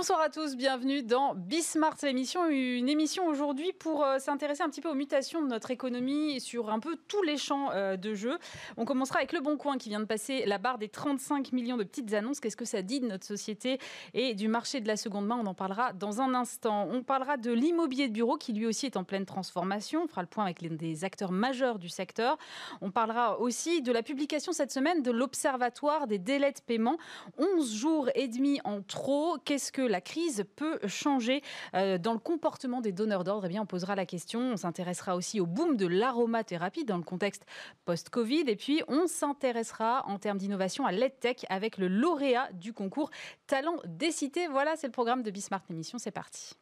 Bonsoir 0.00 0.22
à 0.22 0.30
tous, 0.30 0.56
bienvenue 0.56 1.02
dans 1.02 1.34
Bismart, 1.34 1.96
l'émission. 2.02 2.48
Une 2.48 2.88
émission 2.88 3.26
aujourd'hui 3.26 3.74
pour 3.74 4.02
euh, 4.02 4.18
s'intéresser 4.18 4.62
un 4.62 4.70
petit 4.70 4.80
peu 4.80 4.88
aux 4.88 4.94
mutations 4.94 5.42
de 5.42 5.46
notre 5.46 5.70
économie 5.72 6.40
sur 6.40 6.70
un 6.70 6.80
peu 6.80 6.96
tous 7.06 7.22
les 7.22 7.36
champs 7.36 7.70
euh, 7.72 7.98
de 7.98 8.14
jeu. 8.14 8.38
On 8.78 8.86
commencera 8.86 9.18
avec 9.18 9.32
Le 9.32 9.40
Bon 9.40 9.58
Coin 9.58 9.76
qui 9.76 9.90
vient 9.90 10.00
de 10.00 10.06
passer 10.06 10.46
la 10.46 10.56
barre 10.56 10.78
des 10.78 10.88
35 10.88 11.52
millions 11.52 11.76
de 11.76 11.84
petites 11.84 12.14
annonces. 12.14 12.40
Qu'est-ce 12.40 12.56
que 12.56 12.64
ça 12.64 12.80
dit 12.80 13.00
de 13.00 13.08
notre 13.08 13.26
société 13.26 13.78
et 14.14 14.34
du 14.34 14.48
marché 14.48 14.80
de 14.80 14.88
la 14.88 14.96
seconde 14.96 15.26
main? 15.26 15.38
On 15.38 15.46
en 15.46 15.52
parlera 15.52 15.92
dans 15.92 16.22
un 16.22 16.32
instant. 16.32 16.88
On 16.90 17.02
parlera 17.02 17.36
de 17.36 17.52
l'immobilier 17.52 18.08
de 18.08 18.14
bureau 18.14 18.38
qui 18.38 18.54
lui 18.54 18.64
aussi 18.64 18.86
est 18.86 18.96
en 18.96 19.04
pleine 19.04 19.26
transformation. 19.26 20.04
On 20.04 20.08
fera 20.08 20.22
le 20.22 20.28
point 20.28 20.44
avec 20.44 20.62
l'un 20.62 20.76
des 20.76 21.04
acteurs 21.04 21.30
majeurs 21.30 21.78
du 21.78 21.90
secteur. 21.90 22.38
On 22.80 22.90
parlera 22.90 23.38
aussi 23.38 23.82
de 23.82 23.92
la 23.92 24.02
publication 24.02 24.52
cette 24.52 24.72
semaine 24.72 25.02
de 25.02 25.10
l'Observatoire 25.10 26.06
des 26.06 26.18
délais 26.18 26.52
de 26.52 26.60
paiement. 26.66 26.96
11 27.36 27.74
jours 27.74 28.08
et 28.14 28.28
demi 28.28 28.62
en 28.64 28.80
trop. 28.80 29.36
Qu'est-ce 29.44 29.70
que 29.70 29.89
la 29.90 30.00
crise 30.00 30.44
peut 30.56 30.78
changer 30.86 31.42
euh, 31.74 31.98
dans 31.98 32.12
le 32.12 32.18
comportement 32.18 32.80
des 32.80 32.92
donneurs 32.92 33.24
d'ordre 33.24 33.46
Eh 33.46 33.48
bien, 33.48 33.62
on 33.62 33.66
posera 33.66 33.94
la 33.94 34.06
question. 34.06 34.40
On 34.40 34.56
s'intéressera 34.56 35.16
aussi 35.16 35.40
au 35.40 35.46
boom 35.46 35.76
de 35.76 35.86
l'aromathérapie 35.86 36.84
dans 36.84 36.96
le 36.96 37.02
contexte 37.02 37.44
post-Covid. 37.84 38.44
Et 38.46 38.56
puis, 38.56 38.82
on 38.88 39.06
s'intéressera 39.06 40.04
en 40.06 40.18
termes 40.18 40.38
d'innovation 40.38 40.86
à 40.86 40.92
l'EdTech 40.92 41.44
avec 41.48 41.78
le 41.78 41.88
lauréat 41.88 42.50
du 42.52 42.72
concours 42.72 43.10
Talent 43.46 43.76
des 43.86 44.12
cités. 44.12 44.48
Voilà, 44.48 44.76
c'est 44.76 44.86
le 44.86 44.92
programme 44.92 45.22
de 45.22 45.30
Bismart 45.30 45.62
Émission. 45.70 45.98
C'est 45.98 46.10
parti. 46.10 46.54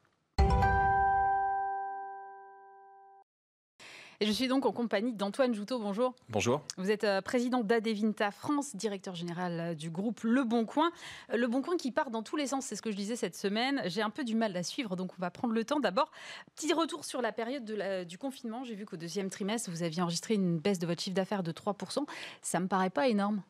Et 4.20 4.26
je 4.26 4.32
suis 4.32 4.48
donc 4.48 4.66
en 4.66 4.72
compagnie 4.72 5.12
d'Antoine 5.12 5.54
Joutot. 5.54 5.78
Bonjour. 5.78 6.12
Bonjour. 6.28 6.60
Vous 6.76 6.90
êtes 6.90 7.04
euh, 7.04 7.20
président 7.20 7.62
d'Adevinta 7.62 8.32
France, 8.32 8.74
directeur 8.74 9.14
général 9.14 9.60
euh, 9.60 9.74
du 9.74 9.90
groupe 9.90 10.22
Le 10.24 10.42
Bon 10.42 10.64
Coin. 10.64 10.90
Euh, 11.32 11.36
Le 11.36 11.46
Bon 11.46 11.62
Coin 11.62 11.76
qui 11.76 11.92
part 11.92 12.10
dans 12.10 12.24
tous 12.24 12.34
les 12.34 12.48
sens, 12.48 12.66
c'est 12.66 12.74
ce 12.74 12.82
que 12.82 12.90
je 12.90 12.96
disais 12.96 13.14
cette 13.14 13.36
semaine. 13.36 13.80
J'ai 13.84 14.02
un 14.02 14.10
peu 14.10 14.24
du 14.24 14.34
mal 14.34 14.56
à 14.56 14.64
suivre, 14.64 14.96
donc 14.96 15.12
on 15.16 15.20
va 15.20 15.30
prendre 15.30 15.54
le 15.54 15.64
temps. 15.64 15.78
D'abord, 15.78 16.10
petit 16.56 16.72
retour 16.72 17.04
sur 17.04 17.22
la 17.22 17.30
période 17.30 17.64
de 17.64 18.02
du 18.02 18.18
confinement. 18.18 18.64
J'ai 18.64 18.74
vu 18.74 18.86
qu'au 18.86 18.96
deuxième 18.96 19.30
trimestre, 19.30 19.70
vous 19.70 19.84
aviez 19.84 20.02
enregistré 20.02 20.34
une 20.34 20.58
baisse 20.58 20.80
de 20.80 20.86
votre 20.88 21.00
chiffre 21.00 21.14
d'affaires 21.14 21.44
de 21.44 21.52
3%. 21.52 22.04
Ça 22.42 22.58
me 22.58 22.66
paraît 22.66 22.90
pas 22.90 23.06
énorme. 23.06 23.42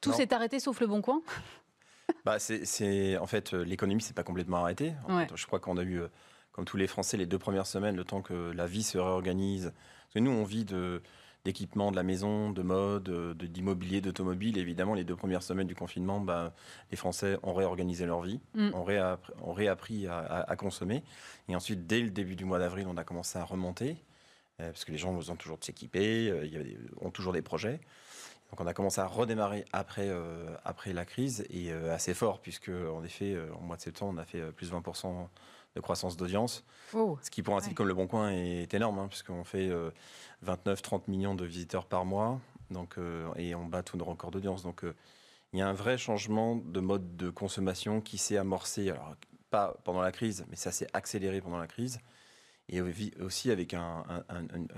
Tout 0.00 0.12
s'est 0.12 0.34
arrêté 0.34 0.58
sauf 0.58 0.80
Le 0.80 0.88
Bon 0.88 1.00
Coin 1.00 1.22
bah, 2.24 2.40
c'est, 2.40 3.16
En 3.18 3.26
fait, 3.26 3.52
l'économie 3.52 4.02
s'est 4.02 4.14
pas 4.14 4.24
complètement 4.24 4.56
arrêtée. 4.56 4.94
je 5.32 5.46
crois 5.46 5.60
qu'on 5.60 5.76
a 5.76 5.84
eu, 5.84 6.00
comme 6.50 6.64
tous 6.64 6.76
les 6.76 6.88
Français, 6.88 7.16
les 7.16 7.26
deux 7.26 7.38
premières 7.38 7.66
semaines, 7.66 7.94
le 7.94 8.04
temps 8.04 8.20
que 8.20 8.50
la 8.50 8.66
vie 8.66 8.82
se 8.82 8.98
réorganise 8.98 9.72
parce 10.08 10.14
que 10.14 10.18
nous, 10.20 10.30
on 10.30 10.44
vit 10.44 10.64
de 10.64 11.02
d'équipements 11.44 11.90
de 11.90 11.96
la 11.96 12.02
maison, 12.02 12.50
de 12.50 12.62
mode, 12.62 13.38
d'immobilier, 13.38 14.00
d'automobile. 14.00 14.58
Évidemment, 14.58 14.94
les 14.94 15.04
deux 15.04 15.16
premières 15.16 15.42
semaines 15.42 15.66
du 15.66 15.74
confinement, 15.74 16.20
bah, 16.20 16.52
les 16.90 16.96
Français 16.96 17.38
ont 17.42 17.54
réorganisé 17.54 18.04
leur 18.04 18.20
vie, 18.22 18.40
mm. 18.54 18.74
ont, 18.74 18.84
réappris, 19.54 20.06
à, 20.06 20.56
consommer. 20.56 21.02
Et 21.48 21.56
ensuite, 21.56 21.86
dès 21.86 22.00
le 22.00 22.10
début 22.10 22.36
du 22.36 22.44
mois 22.44 22.58
d'avril, 22.58 22.86
on 22.86 22.96
a 22.96 23.04
commencé 23.04 23.38
à 23.38 23.44
remonter, 23.44 23.96
euh, 24.60 24.70
parce 24.70 24.84
que 24.84 24.92
les 24.92 24.98
gens 24.98 25.10
ont 25.10 25.16
besoin 25.16 25.36
toujours 25.36 25.58
de 25.58 25.64
s'équiper, 25.64 26.28
euh, 26.28 26.74
ont 27.00 27.10
toujours 27.10 27.32
des 27.32 27.42
projets. 27.42 27.80
Donc 28.50 28.60
on 28.60 28.66
a 28.66 28.74
commencé 28.74 29.00
à 29.00 29.06
redémarrer 29.06 29.64
après, 29.72 30.08
euh, 30.08 30.54
après 30.64 30.92
la 30.92 31.04
crise, 31.04 31.46
et 31.50 31.70
assez 31.70 32.14
fort, 32.14 32.40
puisque 32.40 32.70
en 32.70 33.04
effet, 33.04 33.36
en 33.58 33.62
mois 33.62 33.76
de 33.76 33.82
septembre, 33.82 34.12
on 34.16 34.18
a 34.18 34.24
fait 34.24 34.52
plus 34.52 34.70
de 34.70 34.76
20% 34.76 35.28
de 35.74 35.80
croissance 35.80 36.16
d'audience. 36.16 36.64
Oh. 36.94 37.18
ce 37.22 37.30
qui 37.30 37.42
pour 37.42 37.56
un 37.56 37.60
site 37.60 37.74
comme 37.74 37.88
Le 37.88 37.94
Bon 37.94 38.06
Coin 38.06 38.30
est 38.30 38.72
énorme, 38.74 38.98
hein, 38.98 39.08
puisqu'on 39.08 39.44
fait 39.44 39.70
29-30 40.44 40.94
euh, 40.94 40.98
millions 41.08 41.34
de 41.34 41.44
visiteurs 41.44 41.86
par 41.86 42.04
mois, 42.04 42.40
donc, 42.70 42.98
euh, 42.98 43.32
et 43.36 43.54
on 43.54 43.66
bat 43.66 43.82
tous 43.82 43.96
nos 43.96 44.04
records 44.04 44.30
d'audience. 44.30 44.62
Donc 44.62 44.84
euh, 44.84 44.94
il 45.52 45.58
y 45.58 45.62
a 45.62 45.68
un 45.68 45.72
vrai 45.72 45.98
changement 45.98 46.56
de 46.56 46.80
mode 46.80 47.16
de 47.16 47.30
consommation 47.30 48.00
qui 48.00 48.18
s'est 48.18 48.36
amorcé, 48.36 48.90
alors 48.90 49.16
pas 49.50 49.76
pendant 49.84 50.02
la 50.02 50.12
crise, 50.12 50.44
mais 50.50 50.56
ça 50.56 50.72
s'est 50.72 50.88
accéléré 50.92 51.40
pendant 51.40 51.58
la 51.58 51.66
crise. 51.66 52.00
Et 52.70 52.82
aussi 53.22 53.50
avec 53.50 53.72
un, 53.72 54.04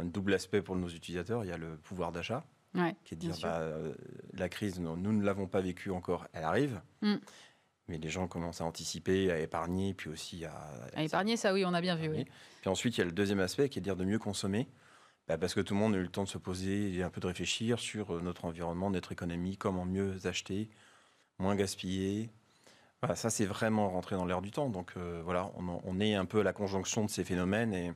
double 0.04 0.34
aspect 0.34 0.62
pour 0.62 0.76
nos 0.76 0.88
utilisateurs, 0.88 1.44
il 1.44 1.48
y 1.48 1.52
a 1.52 1.56
le 1.56 1.76
pouvoir 1.76 2.12
d'achat. 2.12 2.44
qui 2.72 3.14
est 3.14 3.16
de 3.16 3.20
dire 3.20 3.36
bah, 3.42 3.68
la 4.32 4.48
crise, 4.48 4.78
nous, 4.78 4.96
ne 4.96 5.24
l'avons 5.24 5.48
pas 5.48 5.60
vécue 5.60 5.90
encore, 5.90 6.28
elle 6.32 6.44
arrive. 6.44 6.80
Mm. 7.02 7.16
Mais 7.90 7.98
les 7.98 8.08
gens 8.08 8.28
commencent 8.28 8.60
à 8.60 8.64
anticiper, 8.64 9.32
à 9.32 9.38
épargner, 9.40 9.94
puis 9.94 10.08
aussi 10.08 10.44
à... 10.44 10.54
À 10.94 11.02
épargner, 11.02 11.36
ça 11.36 11.52
oui, 11.52 11.64
on 11.66 11.74
a 11.74 11.80
bien 11.80 11.96
vu. 11.96 12.08
Oui. 12.08 12.24
Puis 12.60 12.70
ensuite, 12.70 12.96
il 12.96 13.00
y 13.00 13.02
a 13.02 13.04
le 13.04 13.12
deuxième 13.12 13.40
aspect 13.40 13.68
qui 13.68 13.80
est 13.80 13.82
de 13.82 13.84
dire 13.84 13.96
de 13.96 14.04
mieux 14.04 14.20
consommer. 14.20 14.68
Bah, 15.26 15.38
parce 15.38 15.54
que 15.54 15.60
tout 15.60 15.74
le 15.74 15.80
monde 15.80 15.94
a 15.94 15.98
eu 15.98 16.02
le 16.02 16.08
temps 16.08 16.24
de 16.24 16.28
se 16.28 16.38
poser 16.38 16.92
et 16.94 17.02
un 17.02 17.10
peu 17.10 17.20
de 17.20 17.26
réfléchir 17.26 17.78
sur 17.78 18.14
euh, 18.14 18.20
notre 18.20 18.44
environnement, 18.44 18.90
notre 18.90 19.12
économie, 19.12 19.56
comment 19.56 19.84
mieux 19.84 20.16
acheter, 20.26 20.68
moins 21.38 21.56
gaspiller. 21.56 22.30
Voilà, 23.00 23.16
ça, 23.16 23.30
c'est 23.30 23.44
vraiment 23.44 23.90
rentré 23.90 24.16
dans 24.16 24.24
l'air 24.24 24.40
du 24.40 24.50
temps. 24.50 24.68
Donc 24.68 24.92
euh, 24.96 25.20
voilà, 25.24 25.50
on, 25.56 25.80
on, 25.84 26.00
est 26.00 26.14
un 26.14 26.24
peu 26.24 26.40
à 26.40 26.42
la 26.42 26.52
conjonction 26.52 27.04
de 27.04 27.10
ces 27.10 27.24
phénomènes 27.24 27.74
et 27.74 27.92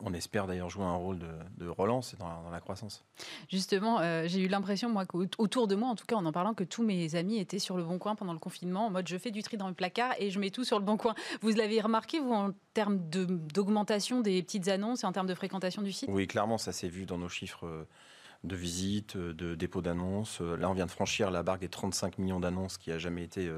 on 0.00 0.12
espère 0.12 0.46
d'ailleurs 0.46 0.70
jouer 0.70 0.84
un 0.84 0.94
rôle 0.94 1.18
de, 1.56 1.68
relance 1.68 2.14
dans 2.18 2.28
la, 2.28 2.40
dans 2.44 2.50
la, 2.50 2.60
croissance. 2.60 3.04
Justement, 3.50 4.00
euh, 4.00 4.24
j'ai 4.26 4.40
eu 4.40 4.48
l'impression, 4.48 4.88
moi, 4.88 5.06
qu'autour 5.06 5.66
de 5.66 5.74
moi, 5.74 5.88
en 5.88 5.94
tout 5.94 6.06
cas 6.06 6.16
en 6.16 6.24
en 6.24 6.32
parlant, 6.32 6.54
que 6.54 6.64
tous 6.64 6.82
mes 6.82 7.14
amis 7.16 7.38
étaient 7.38 7.58
sur 7.58 7.76
le 7.76 7.82
bon 7.82 7.98
coin 7.98 8.14
pendant 8.14 8.32
le 8.32 8.38
confinement, 8.38 8.86
en 8.86 8.90
mode 8.90 9.08
je 9.08 9.16
fais 9.16 9.30
du 9.30 9.42
tri 9.42 9.56
dans 9.56 9.68
le 9.68 9.74
placard 9.74 10.14
et 10.18 10.30
je 10.30 10.38
mets 10.38 10.50
tout 10.50 10.64
sur 10.64 10.78
le 10.78 10.84
bon 10.84 10.96
coin. 10.96 11.14
Vous 11.40 11.50
l'avez 11.50 11.80
remarqué, 11.80 12.20
vous, 12.20 12.32
en 12.32 12.52
termes 12.74 12.98
d'augmentation 12.98 14.20
des 14.20 14.42
petites 14.42 14.68
annonces 14.68 15.02
et 15.02 15.06
en 15.06 15.12
termes 15.12 15.26
de 15.26 15.34
fréquentation 15.34 15.82
du 15.82 15.92
site? 15.92 16.08
Oui, 16.12 16.26
clairement, 16.26 16.58
ça 16.58 16.72
s'est 16.72 16.88
vu 16.88 17.04
dans 17.04 17.18
nos 17.18 17.28
chiffres 17.28 17.66
euh, 17.66 17.88
de 18.44 18.54
visites, 18.54 19.16
euh, 19.16 19.34
de 19.34 19.56
dépôts 19.56 19.82
d'annonces. 19.82 20.40
Là, 20.40 20.70
on 20.70 20.74
vient 20.74 20.86
de 20.86 20.90
franchir 20.90 21.30
la 21.30 21.42
barre 21.42 21.58
des 21.58 21.68
35 21.68 22.18
millions 22.18 22.40
d'annonces 22.40 22.78
qui 22.78 22.92
a 22.92 22.98
jamais 22.98 23.24
été, 23.24 23.50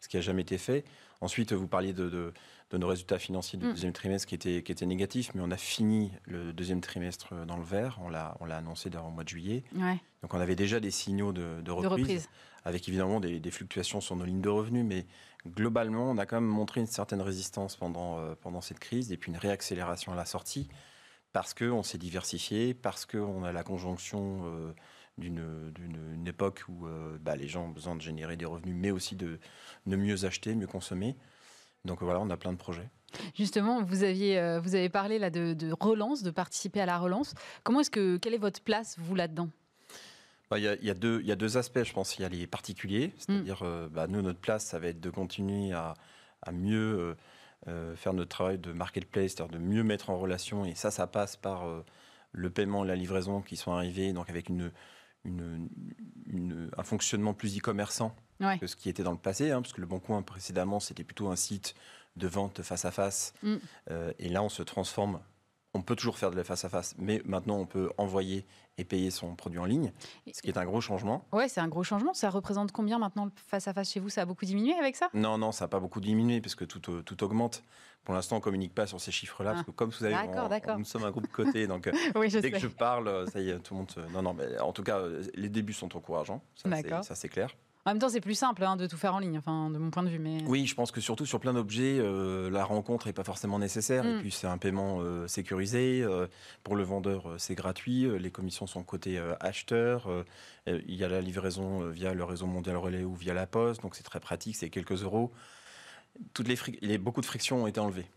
ce 0.00 0.08
qui 0.08 0.16
a 0.16 0.22
jamais 0.22 0.42
été 0.42 0.56
fait. 0.56 0.84
Ensuite, 1.20 1.52
vous 1.52 1.68
parliez 1.68 1.92
de 1.92 2.08
de 2.08 2.32
nos 2.72 2.88
résultats 2.88 3.18
financiers 3.18 3.58
du 3.58 3.66
mm. 3.66 3.70
deuxième 3.70 3.92
trimestre 3.92 4.28
qui 4.28 4.34
étaient, 4.34 4.62
qui 4.62 4.72
étaient 4.72 4.86
négatifs, 4.86 5.32
mais 5.34 5.40
on 5.44 5.50
a 5.50 5.56
fini 5.56 6.12
le 6.24 6.52
deuxième 6.52 6.80
trimestre 6.80 7.34
dans 7.46 7.56
le 7.56 7.64
vert. 7.64 7.98
On 8.02 8.08
l'a, 8.08 8.36
on 8.40 8.44
l'a 8.44 8.56
annoncé 8.56 8.90
au 8.96 9.10
mois 9.10 9.24
de 9.24 9.28
juillet. 9.28 9.64
Donc 10.22 10.34
on 10.34 10.40
avait 10.40 10.56
déjà 10.56 10.80
des 10.80 10.90
signaux 10.90 11.32
de, 11.32 11.70
reprise, 11.70 12.28
avec 12.64 12.88
évidemment 12.88 13.20
des, 13.20 13.50
fluctuations 13.50 14.00
sur 14.00 14.16
nos 14.16 14.24
lignes 14.24 14.40
de 14.40 14.48
revenus, 14.48 14.84
mais 14.84 15.06
globalement, 15.46 16.10
on 16.10 16.18
a 16.18 16.26
quand 16.26 16.36
même 16.40 16.50
montré 16.50 16.80
une 16.80 16.86
certaine 16.86 17.20
résistance 17.20 17.76
pendant, 17.76 18.18
euh, 18.18 18.34
pendant 18.40 18.60
cette 18.60 18.80
crise 18.80 19.12
et 19.12 19.16
puis 19.16 19.30
une 19.30 19.38
réaccélération 19.38 20.12
à 20.12 20.16
la 20.16 20.24
sortie 20.24 20.68
parce 21.32 21.54
qu'on 21.54 21.82
s'est 21.82 21.98
diversifié, 21.98 22.72
parce 22.72 23.04
qu'on 23.04 23.44
a 23.44 23.52
la 23.52 23.62
conjonction 23.62 24.40
euh, 24.46 24.72
d'une, 25.18 25.70
d'une, 25.72 26.26
époque 26.26 26.64
où 26.68 26.86
euh, 26.86 27.18
bah, 27.20 27.36
les 27.36 27.46
gens 27.46 27.66
ont 27.66 27.68
besoin 27.68 27.94
de 27.94 28.00
générer 28.00 28.36
des 28.36 28.46
revenus, 28.46 28.74
mais 28.74 28.90
aussi 28.90 29.16
de, 29.16 29.38
de 29.86 29.96
mieux 29.96 30.24
acheter, 30.24 30.54
mieux 30.54 30.66
consommer. 30.66 31.14
Donc 31.86 32.02
voilà, 32.02 32.20
on 32.20 32.28
a 32.30 32.36
plein 32.36 32.52
de 32.52 32.58
projets. 32.58 32.88
Justement, 33.34 33.82
vous 33.82 34.02
aviez, 34.02 34.38
euh, 34.38 34.60
vous 34.60 34.74
avez 34.74 34.88
parlé 34.88 35.18
là 35.18 35.30
de, 35.30 35.72
relance, 35.80 36.22
de 36.22 36.30
participer 36.30 36.80
à 36.80 36.86
la 36.86 36.98
relance. 36.98 37.34
Comment 37.62 37.80
est-ce 37.80 37.90
que, 37.90 38.16
quelle 38.18 38.34
est 38.34 38.38
votre 38.38 38.60
place 38.60 38.96
vous 38.98 39.14
là-dedans? 39.14 39.48
Bah, 40.50 40.58
il 40.58 40.64
y, 40.64 40.68
a, 40.68 40.76
y, 40.76 40.90
a 40.90 40.94
deux, 40.94 41.22
y 41.22 41.32
a 41.32 41.36
deux 41.36 41.56
aspects, 41.56 41.82
je 41.82 41.92
pense. 41.92 42.18
Il 42.18 42.22
y 42.22 42.24
a 42.24 42.28
les 42.28 42.46
particuliers, 42.46 43.12
c'est-à-dire, 43.18 43.62
mm. 43.62 43.66
euh, 43.66 43.88
bah, 43.90 44.06
nous, 44.06 44.22
notre 44.22 44.38
place, 44.38 44.64
ça 44.64 44.78
va 44.78 44.88
être 44.88 45.00
de 45.00 45.10
continuer 45.10 45.72
à, 45.72 45.94
mieux 46.52 47.16
euh, 47.66 47.96
faire 47.96 48.12
notre 48.12 48.28
travail 48.28 48.58
de 48.58 48.72
marketplace, 48.72 49.32
c'est-à-dire 49.32 49.58
de 49.58 49.64
mieux 49.64 49.82
mettre 49.82 50.10
en 50.10 50.18
relation. 50.18 50.64
Et 50.64 50.74
ça, 50.74 50.90
ça 50.90 51.06
passe 51.06 51.36
par 51.36 51.64
le 52.32 52.50
paiement 52.50 52.84
et 52.84 52.88
la 52.88 52.94
livraison 52.94 53.40
qui 53.40 53.56
sont 53.56 53.72
arrivés, 53.72 54.12
donc 54.12 54.30
avec 54.30 54.48
une, 54.48 54.70
une, 55.26 56.70
un 56.76 56.82
fonctionnement 56.82 57.34
plus 57.34 57.58
e-commerçant 57.58 58.14
que 58.60 58.66
ce 58.66 58.76
qui 58.76 58.88
était 58.88 59.02
dans 59.02 59.12
le 59.12 59.18
passé, 59.18 59.50
hein, 59.50 59.62
parce 59.62 59.72
que 59.72 59.80
le 59.80 59.86
Bon 59.86 59.98
Coin 59.98 60.22
précédemment 60.22 60.80
c'était 60.80 61.04
plutôt 61.04 61.28
un 61.28 61.36
site 61.36 61.74
de 62.16 62.28
vente 62.28 62.62
face 62.62 62.84
à 62.84 62.90
face, 62.90 63.34
mm. 63.42 63.56
euh, 63.90 64.12
et 64.18 64.28
là 64.28 64.42
on 64.42 64.48
se 64.48 64.62
transforme. 64.62 65.20
On 65.76 65.82
peut 65.82 65.94
toujours 65.94 66.16
faire 66.16 66.30
de 66.30 66.36
la 66.36 66.44
face 66.44 66.64
à 66.64 66.70
face, 66.70 66.94
mais 66.98 67.20
maintenant 67.26 67.56
on 67.56 67.66
peut 67.66 67.90
envoyer 67.98 68.46
et 68.78 68.84
payer 68.84 69.10
son 69.10 69.34
produit 69.36 69.58
en 69.58 69.66
ligne, 69.66 69.92
ce 70.32 70.40
qui 70.40 70.48
est 70.48 70.56
un 70.56 70.64
gros 70.64 70.80
changement. 70.80 71.26
Ouais, 71.32 71.48
c'est 71.48 71.60
un 71.60 71.68
gros 71.68 71.82
changement. 71.82 72.14
Ça 72.14 72.30
représente 72.30 72.72
combien 72.72 72.98
maintenant 72.98 73.26
le 73.26 73.30
face 73.46 73.68
à 73.68 73.74
face 73.74 73.90
chez 73.90 74.00
vous? 74.00 74.08
Ça 74.08 74.22
a 74.22 74.24
beaucoup 74.24 74.46
diminué 74.46 74.72
avec 74.74 74.96
ça? 74.96 75.08
Non, 75.12 75.36
non, 75.36 75.52
ça 75.52 75.64
n'a 75.64 75.68
pas 75.68 75.80
beaucoup 75.80 76.00
diminué 76.00 76.40
parce 76.40 76.54
que 76.54 76.64
tout, 76.64 76.90
euh, 76.90 77.02
tout 77.02 77.22
augmente. 77.22 77.62
Pour 78.04 78.14
l'instant, 78.14 78.36
on 78.36 78.40
communique 78.40 78.74
pas 78.74 78.86
sur 78.86 79.00
ces 79.00 79.12
chiffres-là 79.12 79.50
parce 79.50 79.62
ah. 79.62 79.70
que 79.70 79.70
comme 79.72 79.90
vous 79.90 79.96
savez, 79.96 80.16
nous 80.78 80.84
sommes 80.84 81.04
un 81.04 81.10
groupe 81.10 81.28
coté, 81.28 81.66
donc 81.66 81.86
euh, 82.16 82.40
dès 82.40 82.50
que 82.50 82.58
je 82.58 82.68
parle, 82.68 83.28
ça 83.30 83.40
y 83.40 83.50
est, 83.50 83.58
tout 83.58 83.74
le 83.74 83.80
monde. 83.80 83.92
Non, 84.12 84.22
non, 84.22 84.32
mais 84.32 84.58
en 84.58 84.72
tout 84.72 84.82
cas, 84.82 85.02
les 85.34 85.48
débuts 85.50 85.74
sont 85.74 85.94
encourageants. 85.94 86.42
Ça, 86.54 87.14
c'est 87.14 87.28
clair. 87.28 87.50
En 87.86 87.90
même 87.90 88.00
temps, 88.00 88.08
c'est 88.08 88.20
plus 88.20 88.34
simple 88.34 88.64
hein, 88.64 88.74
de 88.74 88.88
tout 88.88 88.96
faire 88.96 89.14
en 89.14 89.20
ligne, 89.20 89.38
enfin, 89.38 89.70
de 89.70 89.78
mon 89.78 89.92
point 89.92 90.02
de 90.02 90.08
vue. 90.08 90.18
Mais... 90.18 90.42
Oui, 90.46 90.66
je 90.66 90.74
pense 90.74 90.90
que 90.90 91.00
surtout 91.00 91.24
sur 91.24 91.38
plein 91.38 91.54
d'objets, 91.54 91.98
euh, 92.00 92.50
la 92.50 92.64
rencontre 92.64 93.06
n'est 93.06 93.12
pas 93.12 93.22
forcément 93.22 93.60
nécessaire. 93.60 94.04
Et 94.04 94.14
mm. 94.14 94.20
puis, 94.22 94.32
c'est 94.32 94.48
un 94.48 94.58
paiement 94.58 94.98
euh, 94.98 95.28
sécurisé. 95.28 96.02
Euh, 96.02 96.26
pour 96.64 96.74
le 96.74 96.82
vendeur, 96.82 97.36
c'est 97.38 97.54
gratuit. 97.54 98.08
les 98.18 98.30
commissions 98.32 98.66
sont 98.66 98.82
côté 98.82 99.20
acheteur. 99.38 100.08
il 100.66 100.96
y 100.96 101.04
a 101.04 101.08
la 101.08 101.20
livraison 101.20 101.88
via 101.88 102.12
le 102.12 102.24
réseau 102.24 102.46
mondial 102.46 102.76
relais 102.76 103.04
ou 103.04 103.14
via 103.14 103.34
la 103.34 103.46
poste. 103.46 103.82
Donc, 103.82 103.94
c'est 103.94 104.02
très 104.02 104.18
pratique. 104.18 104.56
C'est 104.56 104.68
quelques 104.68 105.04
euros. 105.04 105.30
toutes 106.34 106.48
les, 106.48 106.98
beaucoup 106.98 107.20
de 107.20 107.26
frictions 107.26 107.62
ont 107.62 107.66
été 107.68 107.78
enlevées. 107.78 108.10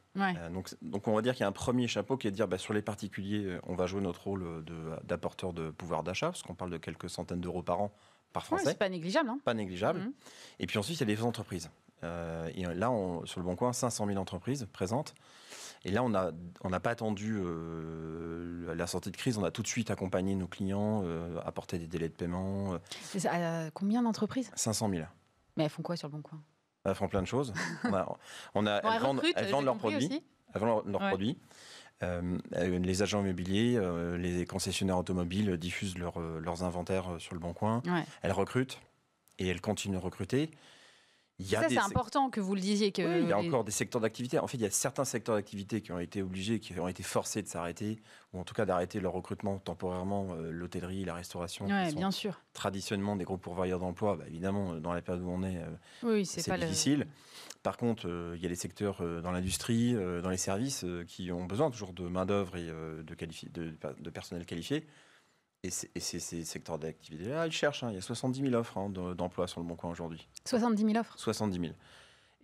donc, 0.51 0.73
donc, 0.81 1.07
on 1.07 1.13
va 1.13 1.21
dire 1.21 1.33
qu'il 1.33 1.41
y 1.41 1.45
a 1.45 1.47
un 1.47 1.51
premier 1.51 1.87
chapeau 1.87 2.17
qui 2.17 2.27
est 2.27 2.31
de 2.31 2.35
dire 2.35 2.47
bah, 2.47 2.57
sur 2.57 2.73
les 2.73 2.81
particuliers, 2.81 3.59
on 3.67 3.75
va 3.75 3.85
jouer 3.85 4.01
notre 4.01 4.23
rôle 4.23 4.65
d'apporteur 5.03 5.53
de, 5.53 5.69
pouvoir 5.69 6.01
d'achat, 6.01 6.27
parce 6.27 6.41
qu'on 6.41 6.55
parle 6.55 6.71
de 6.71 6.77
quelques 6.77 7.11
centaines 7.11 7.41
d'euros 7.41 7.61
par 7.61 7.81
an 7.81 7.91
par 8.33 8.45
Français. 8.45 8.65
c'est 8.65 8.77
pas 8.77 8.89
négligeable. 8.89 9.29
Hein 9.29 9.39
pas 9.43 9.53
négligeable. 9.53 9.99
Mmh. 9.99 10.13
Et 10.59 10.67
puis 10.67 10.77
ensuite, 10.77 10.97
il 10.97 11.07
y 11.07 11.11
a 11.11 11.15
les 11.15 11.23
entreprises. 11.23 11.69
Euh, 12.03 12.49
et 12.55 12.63
là, 12.63 12.91
on, 12.91 13.25
sur 13.25 13.39
le 13.39 13.45
Bon 13.45 13.55
Coin, 13.55 13.73
500 13.73 14.07
000 14.07 14.17
entreprises 14.19 14.67
présentes. 14.71 15.15
Et 15.85 15.91
là, 15.91 16.03
on 16.03 16.09
n'a 16.09 16.31
on 16.61 16.69
pas 16.71 16.89
attendu 16.89 17.37
euh, 17.37 18.73
la 18.75 18.85
sortie 18.85 19.11
de 19.11 19.17
crise, 19.17 19.37
on 19.37 19.43
a 19.43 19.51
tout 19.51 19.61
de 19.61 19.67
suite 19.67 19.91
accompagné 19.91 20.35
nos 20.35 20.47
clients, 20.47 21.03
euh, 21.05 21.39
apporté 21.45 21.77
des 21.77 21.87
délais 21.87 22.09
de 22.09 22.13
paiement. 22.13 22.77
combien 23.73 24.01
d'entreprises? 24.03 24.51
500 24.55 24.89
000. 24.89 25.03
Mais 25.55 25.63
elles 25.63 25.69
font 25.69 25.81
quoi 25.81 25.95
sur 25.95 26.09
le 26.09 26.13
Bon 26.13 26.21
Coin? 26.21 26.41
Elles 26.83 26.95
font 26.95 27.07
plein 27.07 27.21
de 27.21 27.27
choses. 27.27 27.53
on 28.53 28.65
a, 28.65 28.81
elles, 28.83 29.01
vendent, 29.01 29.65
leurs 29.65 29.77
produits. 29.77 30.23
Elles 30.53 30.61
vendent 30.61 30.85
leurs 30.85 31.09
produits. 31.09 31.37
Les 32.01 33.01
agents 33.01 33.21
immobiliers, 33.21 33.79
les 34.17 34.45
concessionnaires 34.45 34.97
automobiles 34.97 35.57
diffusent 35.57 35.97
leurs 35.97 36.63
inventaires 36.63 37.15
sur 37.19 37.33
le 37.33 37.39
Bon 37.39 37.53
Coin. 37.53 37.81
Elles 38.21 38.31
recrutent 38.31 38.79
et 39.37 39.47
elles 39.47 39.61
continuent 39.61 39.95
de 39.95 40.01
recruter 40.01 40.51
ça, 41.43 41.69
c'est 41.69 41.77
important 41.77 42.29
que 42.29 42.39
vous 42.39 42.55
le 42.55 42.61
disiez. 42.61 42.91
Que 42.91 43.21
il 43.21 43.27
y 43.29 43.31
a 43.31 43.37
encore 43.37 43.63
des 43.63 43.71
secteurs 43.71 44.01
d'activité. 44.01 44.39
En 44.39 44.47
fait, 44.47 44.57
il 44.57 44.63
y 44.63 44.65
a 44.65 44.71
certains 44.71 45.05
secteurs 45.05 45.35
d'activité 45.35 45.81
qui 45.81 45.91
ont 45.91 45.99
été 45.99 46.21
obligés, 46.21 46.59
qui 46.59 46.77
ont 46.79 46.87
été 46.87 47.03
forcés 47.03 47.41
de 47.41 47.47
s'arrêter, 47.47 48.01
ou 48.33 48.39
en 48.39 48.43
tout 48.43 48.53
cas 48.53 48.65
d'arrêter 48.65 48.99
leur 48.99 49.13
recrutement 49.13 49.57
temporairement. 49.59 50.33
Euh, 50.33 50.51
l'hôtellerie, 50.51 51.05
la 51.05 51.13
restauration. 51.13 51.65
Oui, 51.65 51.95
bien 51.95 52.11
sûr. 52.11 52.41
Traditionnellement, 52.53 53.15
des 53.15 53.23
gros 53.23 53.37
pourvoyeurs 53.37 53.79
d'emploi. 53.79 54.17
Bah, 54.17 54.25
évidemment, 54.27 54.75
dans 54.75 54.93
la 54.93 55.01
période 55.01 55.23
où 55.23 55.29
on 55.29 55.43
est, 55.43 55.57
euh, 55.57 55.67
oui, 56.03 56.25
c'est 56.25 56.49
difficile. 56.59 57.07
Par 57.63 57.77
contre, 57.77 58.07
euh, 58.07 58.35
il 58.37 58.41
y 58.41 58.45
a 58.45 58.49
des 58.49 58.55
secteurs 58.55 59.01
dans 59.21 59.31
l'industrie, 59.31 59.93
dans 59.93 60.29
les 60.29 60.37
services, 60.37 60.85
qui 61.07 61.31
ont 61.31 61.45
besoin 61.45 61.69
toujours 61.71 61.93
de 61.93 62.07
main-d'œuvre 62.07 62.57
et 62.57 62.65
de, 62.67 63.03
de, 63.53 63.73
de 63.99 64.09
personnel 64.09 64.45
qualifié. 64.45 64.85
Et, 65.63 65.69
ces 65.71 66.19
secteurs 66.45 66.79
d'activité-là, 66.79 67.45
ils 67.45 67.51
cherchent. 67.51 67.83
Hein. 67.83 67.89
Il 67.91 67.95
y 67.95 67.97
a 67.97 68.01
70 68.01 68.41
000 68.41 68.53
offres 68.53 68.77
hein, 68.77 68.89
d'emploi 68.89 69.47
sur 69.47 69.59
le 69.59 69.67
Bon 69.67 69.75
Coin 69.75 69.91
aujourd'hui. 69.91 70.27
70 70.45 70.85
000 70.85 70.97
offres 70.97 71.17
70 71.17 71.59
000. 71.59 71.73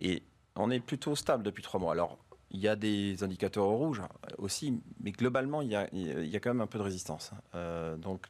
Et 0.00 0.22
on 0.54 0.70
est 0.70 0.80
plutôt 0.80 1.16
stable 1.16 1.42
depuis 1.42 1.62
trois 1.62 1.80
mois. 1.80 1.92
Alors, 1.92 2.18
il 2.50 2.60
y 2.60 2.68
a 2.68 2.76
des 2.76 3.22
indicateurs 3.24 3.64
rouges 3.64 4.02
aussi, 4.38 4.80
mais 5.00 5.12
globalement, 5.12 5.62
il 5.62 5.68
y 5.68 5.76
a, 5.76 5.88
il 5.92 6.26
y 6.26 6.36
a 6.36 6.40
quand 6.40 6.50
même 6.50 6.60
un 6.60 6.66
peu 6.66 6.78
de 6.78 6.84
résistance. 6.84 7.30
Euh, 7.54 7.96
donc, 7.96 8.26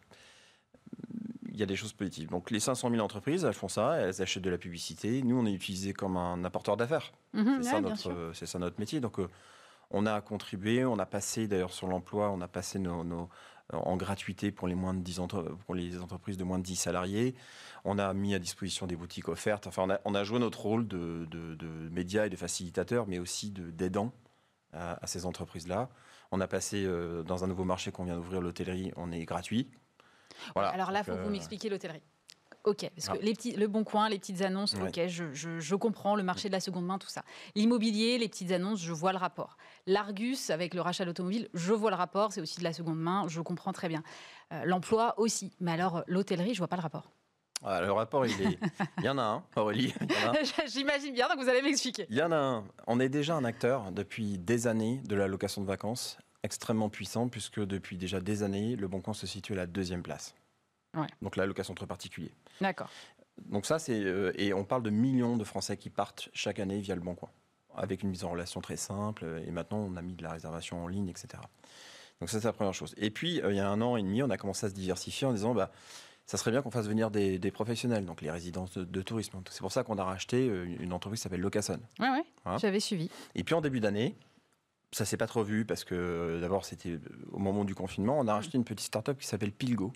il 1.48 1.60
y 1.60 1.62
a 1.62 1.66
des 1.66 1.76
choses 1.76 1.92
positives. 1.92 2.28
Donc, 2.28 2.50
les 2.50 2.60
500 2.60 2.90
000 2.90 3.02
entreprises, 3.02 3.44
elles 3.44 3.54
font 3.54 3.68
ça, 3.68 3.96
elles 3.96 4.20
achètent 4.22 4.42
de 4.42 4.50
la 4.50 4.58
publicité. 4.58 5.22
Nous, 5.22 5.36
on 5.36 5.46
est 5.46 5.52
utilisé 5.52 5.92
comme 5.92 6.16
un 6.16 6.44
apporteur 6.44 6.76
d'affaires. 6.76 7.12
Mhm, 7.32 7.62
c'est 8.34 8.46
ça, 8.46 8.58
notre 8.58 8.78
métier. 8.78 9.00
Donc, 9.00 9.18
euh, 9.18 9.28
on 9.90 10.06
a 10.06 10.20
contribué, 10.20 10.84
on 10.84 10.98
a 10.98 11.06
passé 11.06 11.46
d'ailleurs 11.46 11.72
sur 11.72 11.86
l'emploi, 11.86 12.30
on 12.30 12.40
a 12.40 12.48
passé 12.48 12.78
nos, 12.78 13.28
en 13.72 13.96
gratuité 13.96 14.50
pour 14.52 14.68
les, 14.68 14.74
moins 14.74 14.94
de 14.94 15.00
10 15.00 15.20
pour 15.64 15.74
les 15.74 15.98
entreprises 15.98 16.36
de 16.36 16.44
moins 16.44 16.58
de 16.58 16.64
10 16.64 16.76
salariés. 16.76 17.34
On 17.84 17.98
a 17.98 18.12
mis 18.14 18.34
à 18.34 18.38
disposition 18.38 18.86
des 18.86 18.96
boutiques 18.96 19.28
offertes. 19.28 19.66
Enfin, 19.66 19.86
on 20.04 20.14
a, 20.14 20.24
joué 20.24 20.38
notre 20.38 20.60
rôle 20.60 20.86
de, 20.86 21.26
de, 21.30 21.88
médias 21.90 22.26
et 22.26 22.30
de 22.30 22.36
facilitateur, 22.36 23.06
mais 23.06 23.18
aussi 23.18 23.50
d'aidant 23.50 24.12
à, 24.72 25.06
ces 25.06 25.26
entreprises-là. 25.26 25.88
On 26.32 26.40
a 26.40 26.48
passé 26.48 26.84
euh, 26.84 27.22
dans 27.22 27.44
un 27.44 27.46
nouveau 27.46 27.64
marché 27.64 27.92
qu'on 27.92 28.04
vient 28.04 28.16
d'ouvrir, 28.16 28.40
l'hôtellerie, 28.40 28.92
on 28.96 29.12
est 29.12 29.24
gratuit. 29.24 29.70
Voilà. 30.54 30.70
Alors 30.70 30.90
là, 30.90 31.00
il 31.00 31.04
faut 31.04 31.12
que 31.12 31.18
vous 31.18 31.28
euh, 31.28 31.30
m'expliquiez 31.30 31.70
l'hôtellerie. 31.70 32.02
Ok, 32.66 32.90
parce 32.96 33.08
que 33.08 33.16
ah. 33.16 33.22
les 33.22 33.32
petits, 33.32 33.52
le 33.52 33.68
bon 33.68 33.84
coin, 33.84 34.08
les 34.08 34.18
petites 34.18 34.42
annonces, 34.42 34.74
ok, 34.74 35.06
je, 35.06 35.32
je, 35.32 35.74
comprends 35.76 36.16
le 36.16 36.24
marché 36.24 36.48
de 36.48 36.52
la 36.52 36.58
seconde 36.58 36.84
main, 36.84 36.98
tout 36.98 37.08
ça. 37.08 37.22
L'immobilier, 37.54 38.18
les 38.18 38.28
petites 38.28 38.50
annonces, 38.50 38.80
je 38.80 38.92
vois 38.92 39.12
le 39.12 39.18
rapport. 39.18 39.56
L'Argus, 39.86 40.50
avec 40.50 40.74
le 40.74 40.80
rachat 40.80 41.04
d'automobile, 41.04 41.48
je 41.54 41.72
vois 41.72 41.90
le 41.90 41.96
rapport, 41.96 42.32
c'est 42.32 42.40
aussi 42.40 42.58
de 42.58 42.64
la 42.64 42.72
seconde 42.72 42.98
main, 42.98 43.26
je 43.28 43.40
comprends 43.40 43.72
très 43.72 43.88
bien. 43.88 44.02
Euh, 44.52 44.64
l'emploi 44.64 45.14
aussi, 45.16 45.52
mais 45.60 45.70
alors 45.70 46.02
l'hôtellerie, 46.08 46.54
je 46.54 46.58
vois 46.58 46.66
pas 46.66 46.74
le 46.74 46.82
rapport. 46.82 47.12
Ah, 47.62 47.80
le 47.80 47.92
rapport, 47.92 48.26
il, 48.26 48.32
est... 48.42 48.58
il 48.98 49.04
y 49.04 49.08
en 49.08 49.18
a 49.18 49.22
un, 49.22 49.44
Aurélie. 49.54 49.94
J'imagine 50.66 51.14
bien, 51.14 51.28
donc 51.28 51.38
vous 51.38 51.48
allez 51.48 51.62
m'expliquer. 51.62 52.06
Il 52.10 52.16
y 52.16 52.22
en 52.22 52.32
a 52.32 52.36
un. 52.36 52.64
On 52.88 52.98
est 52.98 53.08
déjà 53.08 53.36
un 53.36 53.44
acteur 53.44 53.92
depuis 53.92 54.38
des 54.38 54.66
années 54.66 55.00
de 55.04 55.14
la 55.14 55.28
location 55.28 55.62
de 55.62 55.66
vacances, 55.68 56.18
extrêmement 56.42 56.88
puissant, 56.88 57.28
puisque 57.28 57.60
depuis 57.60 57.96
déjà 57.96 58.20
des 58.20 58.42
années, 58.42 58.74
le 58.74 58.88
Bon 58.88 59.00
Coin 59.00 59.14
se 59.14 59.28
situe 59.28 59.52
à 59.52 59.56
la 59.56 59.66
deuxième 59.66 60.02
place. 60.02 60.34
Donc 61.22 61.36
la 61.36 61.46
location 61.46 61.72
entre 61.72 61.86
particuliers. 61.86 62.32
D'accord. 62.60 62.90
Donc 63.44 63.66
ça, 63.66 63.78
c'est 63.78 64.02
euh, 64.04 64.32
et 64.36 64.54
on 64.54 64.64
parle 64.64 64.82
de 64.82 64.90
millions 64.90 65.36
de 65.36 65.44
Français 65.44 65.76
qui 65.76 65.90
partent 65.90 66.28
chaque 66.32 66.58
année 66.58 66.80
via 66.80 66.94
le 66.94 67.00
Bon 67.00 67.14
Coin, 67.14 67.30
avec 67.74 68.02
une 68.02 68.10
mise 68.10 68.24
en 68.24 68.30
relation 68.30 68.60
très 68.60 68.76
simple. 68.76 69.42
Et 69.46 69.50
maintenant, 69.50 69.78
on 69.78 69.96
a 69.96 70.02
mis 70.02 70.14
de 70.14 70.22
la 70.22 70.32
réservation 70.32 70.82
en 70.82 70.88
ligne, 70.88 71.08
etc. 71.08 71.42
Donc 72.20 72.30
ça, 72.30 72.40
c'est 72.40 72.46
la 72.46 72.52
première 72.52 72.74
chose. 72.74 72.94
Et 72.96 73.10
puis, 73.10 73.40
euh, 73.42 73.52
il 73.52 73.56
y 73.56 73.60
a 73.60 73.68
un 73.68 73.80
an 73.82 73.96
et 73.96 74.02
demi, 74.02 74.22
on 74.22 74.30
a 74.30 74.38
commencé 74.38 74.66
à 74.66 74.68
se 74.70 74.74
diversifier 74.74 75.26
en 75.26 75.32
disant, 75.32 75.54
bah, 75.54 75.70
ça 76.24 76.38
serait 76.38 76.50
bien 76.50 76.62
qu'on 76.62 76.70
fasse 76.70 76.88
venir 76.88 77.10
des, 77.10 77.38
professionnels, 77.52 78.04
donc 78.04 78.20
les 78.20 78.30
résidences 78.30 78.78
de, 78.78 79.02
tourisme. 79.02 79.40
C'est 79.50 79.60
pour 79.60 79.72
ça 79.72 79.84
qu'on 79.84 79.98
a 79.98 80.04
racheté 80.04 80.48
euh, 80.48 80.64
une 80.80 80.92
entreprise 80.92 81.20
qui 81.20 81.22
s'appelle 81.24 81.40
Locason. 81.40 81.78
Oui, 82.00 82.06
oui, 82.10 82.52
j'avais 82.58 82.80
suivi. 82.80 83.10
Et 83.34 83.44
puis 83.44 83.54
en 83.54 83.60
début 83.60 83.80
d'année, 83.80 84.16
ça 84.92 85.04
s'est 85.04 85.16
pas 85.16 85.26
trop 85.26 85.44
vu 85.44 85.64
parce 85.64 85.84
que 85.84 86.38
d'abord 86.40 86.64
c'était 86.64 86.98
au 87.32 87.38
moment 87.38 87.64
du 87.64 87.74
confinement, 87.74 88.18
on 88.18 88.26
a 88.28 88.34
racheté 88.34 88.56
une 88.56 88.64
petite 88.64 88.86
start-up 88.86 89.18
qui 89.18 89.26
s'appelle 89.26 89.52
Pilgo, 89.52 89.92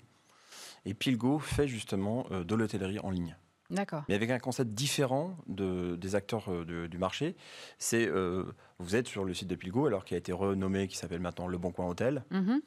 et 0.85 0.93
Pilgo 0.93 1.39
fait 1.39 1.67
justement 1.67 2.25
euh, 2.31 2.43
de 2.43 2.55
l'hôtellerie 2.55 2.99
en 2.99 3.09
ligne. 3.09 3.35
D'accord. 3.69 4.03
Mais 4.09 4.15
avec 4.15 4.29
un 4.29 4.39
concept 4.39 4.71
différent 4.71 5.37
de, 5.47 5.95
des 5.95 6.15
acteurs 6.15 6.51
euh, 6.51 6.87
du 6.87 6.97
marché. 6.97 7.35
C'est 7.77 8.05
euh, 8.05 8.43
vous 8.79 8.95
êtes 8.95 9.07
sur 9.07 9.23
le 9.23 9.33
site 9.33 9.47
de 9.47 9.55
Pilgo, 9.55 9.85
alors 9.85 10.03
qui 10.03 10.13
a 10.13 10.17
été 10.17 10.33
renommé, 10.33 10.87
qui 10.87 10.97
s'appelle 10.97 11.21
maintenant 11.21 11.47
Le 11.47 11.57
Bon 11.57 11.71
Coin 11.71 11.87
Hôtel. 11.87 12.25
Mm-hmm. 12.31 12.59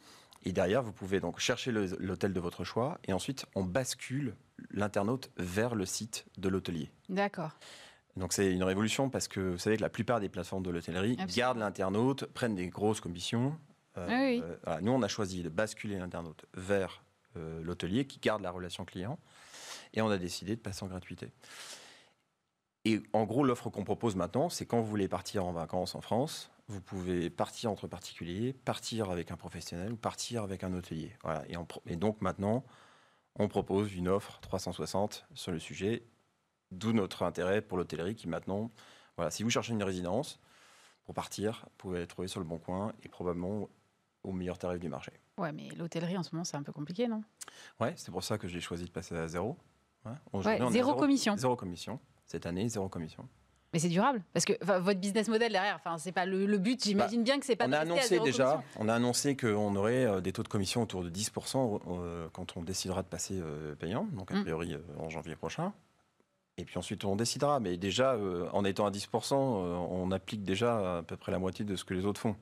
Et 0.47 0.53
derrière, 0.53 0.83
vous 0.83 0.93
pouvez 0.93 1.21
donc 1.21 1.41
chercher 1.41 1.73
l'hôtel 1.73 2.33
de 2.33 2.41
votre 2.41 2.65
choix, 2.65 2.99
et 3.07 3.13
ensuite 3.13 3.47
on 3.55 3.65
bascule 3.65 4.35
l'internaute 4.71 5.31
vers 5.39 5.75
le 5.75 5.87
site 5.87 6.27
de 6.37 6.49
l'hôtelier. 6.49 6.91
D'accord. 7.09 7.53
Donc 8.17 8.33
c'est 8.33 8.53
une 8.53 8.63
révolution 8.63 9.09
parce 9.11 9.27
que 9.27 9.41
vous 9.41 9.59
savez 9.59 9.77
que 9.77 9.83
la 9.83 9.89
plupart 9.89 10.21
des 10.21 10.29
plateformes 10.29 10.63
de 10.63 10.71
l'hôtellerie 10.71 11.17
gardent 11.35 11.59
l'internaute, 11.59 12.27
prennent 12.27 12.55
des 12.55 12.69
grosses 12.69 13.01
commissions. 13.01 13.59
Ah 13.97 14.07
oui. 14.09 14.43
nous, 14.83 14.93
on 14.93 15.03
a 15.03 15.09
choisi 15.09 15.43
de 15.43 15.49
basculer 15.49 15.99
l'internaute 15.99 16.45
vers 16.55 16.89
euh, 16.91 17.04
l'hôtelier 17.37 18.07
qui 18.07 18.19
garde 18.19 18.43
la 18.43 18.51
relation 18.51 18.85
client. 18.85 19.19
Et 19.93 20.03
on 20.03 20.11
a 20.11 20.19
décidé 20.19 20.57
de 20.57 20.61
passer 20.61 20.85
en 20.85 20.89
gratuité. 20.89 21.31
Et 22.85 23.03
en 23.13 23.25
gros, 23.25 23.45
l'offre 23.45 23.71
qu'on 23.71 23.85
propose 23.85 24.17
maintenant, 24.17 24.49
c'est 24.49 24.67
quand 24.67 24.81
vous 24.81 24.87
voulez 24.87 25.09
partir 25.09 25.47
en 25.47 25.53
vacances 25.53 25.95
en 25.95 26.01
France, 26.01 26.51
vous 26.69 26.81
pouvez 26.81 27.31
partir 27.31 27.71
entre 27.71 27.87
particuliers, 27.87 28.53
partir 28.53 29.11
avec 29.11 29.31
un 29.31 29.37
professionnel 29.37 29.93
ou 29.93 29.97
partir 29.97 30.43
avec 30.43 30.65
un 30.65 30.73
hôtelier. 30.73 31.13
Et 31.87 31.97
donc 31.97 32.21
maintenant, 32.21 32.65
on 33.37 33.49
propose 33.49 33.95
une 33.95 34.09
offre 34.09 34.39
360 34.41 35.27
sur 35.35 35.53
le 35.53 35.59
sujet, 35.59 36.07
d'où 36.71 36.93
notre 36.93 37.23
intérêt 37.23 37.63
pour 37.63 37.79
l'hôtellerie 37.79 38.15
qui 38.15 38.29
maintenant, 38.29 38.71
voilà, 39.17 39.31
si 39.31 39.43
vous 39.43 39.51
cherchez 39.51 39.73
une 39.73 39.83
résidence 39.83 40.41
pour 41.05 41.15
partir, 41.15 41.65
vous 41.65 41.77
pouvez 41.79 41.99
la 42.01 42.07
trouver 42.07 42.29
sur 42.29 42.41
le 42.41 42.47
bon 42.47 42.59
coin 42.59 42.93
et 43.03 43.09
probablement 43.09 43.69
au 44.23 44.33
meilleur 44.33 44.59
tarif 44.59 44.81
du 44.81 44.89
marché. 44.89 45.13
Ouais, 45.37 45.53
mais 45.53 45.69
l'hôtellerie 45.77 46.17
en 46.17 46.23
ce 46.23 46.31
moment, 46.33 46.45
c'est 46.45 46.57
un 46.57 46.63
peu 46.63 46.73
compliqué, 46.73 47.09
non? 47.09 47.23
Ouais, 47.81 47.93
c'est 47.97 48.11
pour 48.11 48.23
ça 48.23 48.39
que 48.39 48.47
j'ai 48.47 48.61
choisi 48.61 48.85
de 48.85 48.91
passer 48.91 49.17
à 49.17 49.27
zéro. 49.27 49.57
Ouais, 50.05 50.59
zéro, 50.71 50.95
commission. 50.95 51.37
Zéro 51.37 51.57
commission. 51.57 51.99
Cette 52.27 52.47
année, 52.47 52.69
zéro 52.69 52.89
commission. 52.89 53.29
Mais 53.73 53.81
c'est 53.81 53.89
durable 53.89 54.23
parce 54.33 54.45
que 54.45 54.53
votre 54.65 55.01
business 55.01 55.27
model 55.27 55.51
derrière, 55.51 55.75
enfin 55.75 55.99
c'est 55.99 56.13
pas 56.13 56.27
le, 56.27 56.47
but. 56.59 56.85
J'imagine 56.85 57.21
bah, 57.21 57.25
bien 57.25 57.41
que 57.41 57.45
c'est 57.45 57.57
pas. 57.57 57.67
On 57.67 57.73
a 57.73 57.79
annoncé 57.79 58.21
déjà, 58.21 58.63
on 58.79 58.89
a 58.89 58.95
annoncé 58.95 59.37
qu'on 59.37 59.75
aurait 59.75 60.05
euh, 60.05 60.21
des 60.21 60.33
taux 60.33 60.45
de 60.45 60.49
commission 60.49 60.83
autour 60.83 61.03
de 61.03 61.11
10% 61.11 61.81
euh, 61.89 62.29
quand 62.33 62.57
on 62.57 62.63
décidera 62.63 63.03
de 63.03 63.09
passer 63.09 63.41
euh, 63.41 63.75
payant, 63.75 64.07
donc 64.13 64.31
a 64.31 64.37
mm. 64.37 64.43
priori 64.43 64.77
en 65.01 65.11
janvier 65.11 65.35
prochain. 65.35 65.73
Et 66.57 66.65
puis 66.65 66.79
ensuite 66.79 67.05
on 67.05 67.17
décidera. 67.17 67.59
Mais 67.59 67.77
déjà, 67.77 68.17
en 68.53 68.65
étant 68.65 68.87
à 68.87 68.93
10%, 68.93 69.35
on 69.35 70.13
applique 70.13 70.45
déjà 70.45 70.99
à 70.99 71.03
peu 71.03 71.17
près 71.17 71.33
la 71.33 71.41
moitié 71.41 71.65
de 71.65 71.75
ce 71.75 71.85
que 71.85 71.95
les 71.95 72.05
autres 72.05 72.21
font. 72.21 72.37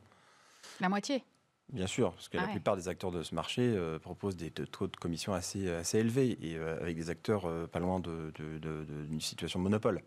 La 0.81 0.91
moitié? 0.91 1.25
Bien 1.73 1.87
sûr, 1.87 2.13
parce 2.13 2.29
que 2.29 2.37
la 2.37 2.45
ah 2.45 2.49
plupart 2.49 2.77
des 2.77 2.89
acteurs 2.89 3.11
de 3.11 3.23
ce 3.23 3.35
marché 3.35 3.63
euh, 3.63 3.99
proposent 3.99 4.37
des 4.37 4.51
taux 4.51 4.89
de 4.89 4.97
commission 4.97 5.33
assez, 5.33 5.71
assez 5.71 5.99
élevés 5.99 6.39
et 6.43 6.57
euh, 6.57 6.79
avec 6.79 6.97
des 6.97 7.09
acteurs 7.09 7.47
euh, 7.47 7.67
pas 7.67 7.79
loin 7.79 7.99
d'une 7.99 9.21
situation 9.23 9.59
de 9.59 9.65
monopole. 9.65 10.03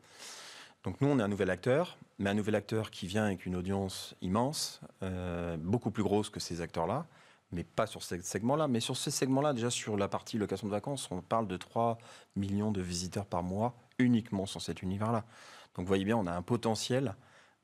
Donc 0.83 1.01
nous, 1.01 1.07
on 1.07 1.17
est 1.17 1.23
un 1.23 1.27
nouvel 1.27 1.49
acteur, 1.49 1.97
mais 2.19 2.29
un 2.29 2.35
nouvel 2.35 2.53
acteur 2.53 2.91
qui 2.91 3.07
vient 3.07 3.25
avec 3.25 3.47
une 3.47 3.55
audience 3.55 4.15
immense, 4.21 4.81
beaucoup 5.57 5.89
plus 5.89 6.03
grosse 6.03 6.29
que 6.29 6.39
ces 6.39 6.61
acteurs-là, 6.61 7.07
mais 7.51 7.63
pas 7.63 7.87
sur 7.87 8.03
ce 8.03 8.21
segment-là. 8.21 8.67
Mais 8.67 8.79
sur 8.79 8.95
ce 8.95 9.09
segment-là, 9.09 9.53
déjà 9.53 9.71
sur 9.71 9.97
la 9.97 10.07
partie 10.07 10.37
location 10.37 10.67
de 10.67 10.71
vacances, 10.71 11.09
on 11.09 11.21
parle 11.21 11.47
de 11.47 11.57
3 11.57 11.97
millions 12.35 12.71
de 12.71 12.81
visiteurs 12.81 13.25
par 13.25 13.41
mois 13.41 13.73
uniquement 13.97 14.45
sur 14.45 14.61
cet 14.61 14.83
univers-là. 14.83 15.25
Donc 15.73 15.85
vous 15.85 15.87
voyez 15.87 16.05
bien, 16.05 16.17
on 16.17 16.27
a 16.27 16.33
un 16.33 16.43
potentiel 16.43 17.15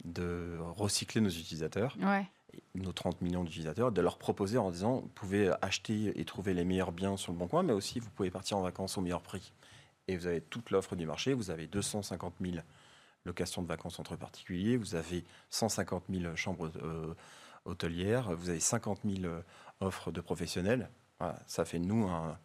de 0.03 0.57
recycler 0.75 1.21
nos 1.21 1.29
utilisateurs. 1.29 1.95
Ouais 2.01 2.25
nos 2.75 2.91
30 2.91 3.21
millions 3.21 3.43
d'utilisateurs, 3.43 3.91
de 3.91 4.01
leur 4.01 4.17
proposer 4.17 4.57
en 4.57 4.71
disant, 4.71 5.01
vous 5.01 5.09
pouvez 5.09 5.51
acheter 5.61 6.19
et 6.19 6.25
trouver 6.25 6.53
les 6.53 6.63
meilleurs 6.63 6.91
biens 6.91 7.17
sur 7.17 7.31
le 7.31 7.37
bon 7.37 7.47
coin, 7.47 7.63
mais 7.63 7.73
aussi 7.73 7.99
vous 7.99 8.09
pouvez 8.09 8.31
partir 8.31 8.57
en 8.57 8.61
vacances 8.61 8.97
au 8.97 9.01
meilleur 9.01 9.21
prix. 9.21 9.53
Et 10.07 10.17
vous 10.17 10.27
avez 10.27 10.41
toute 10.41 10.71
l'offre 10.71 10.95
du 10.95 11.05
marché, 11.05 11.33
vous 11.33 11.51
avez 11.51 11.67
250 11.67 12.35
000 12.41 12.57
location 13.25 13.61
de 13.61 13.67
vacances 13.67 13.99
entre 13.99 14.15
particuliers, 14.15 14.77
vous 14.77 14.95
avez 14.95 15.23
150 15.51 16.05
000 16.09 16.35
chambres 16.35 16.71
hôtelières, 17.65 18.35
vous 18.35 18.49
avez 18.49 18.59
50 18.59 19.01
000 19.05 19.33
offres 19.79 20.11
de 20.11 20.21
professionnels. 20.21 20.89
ça 21.45 21.65
fait 21.65 21.79
de 21.79 21.85
nous 21.85 22.07
un, 22.07 22.37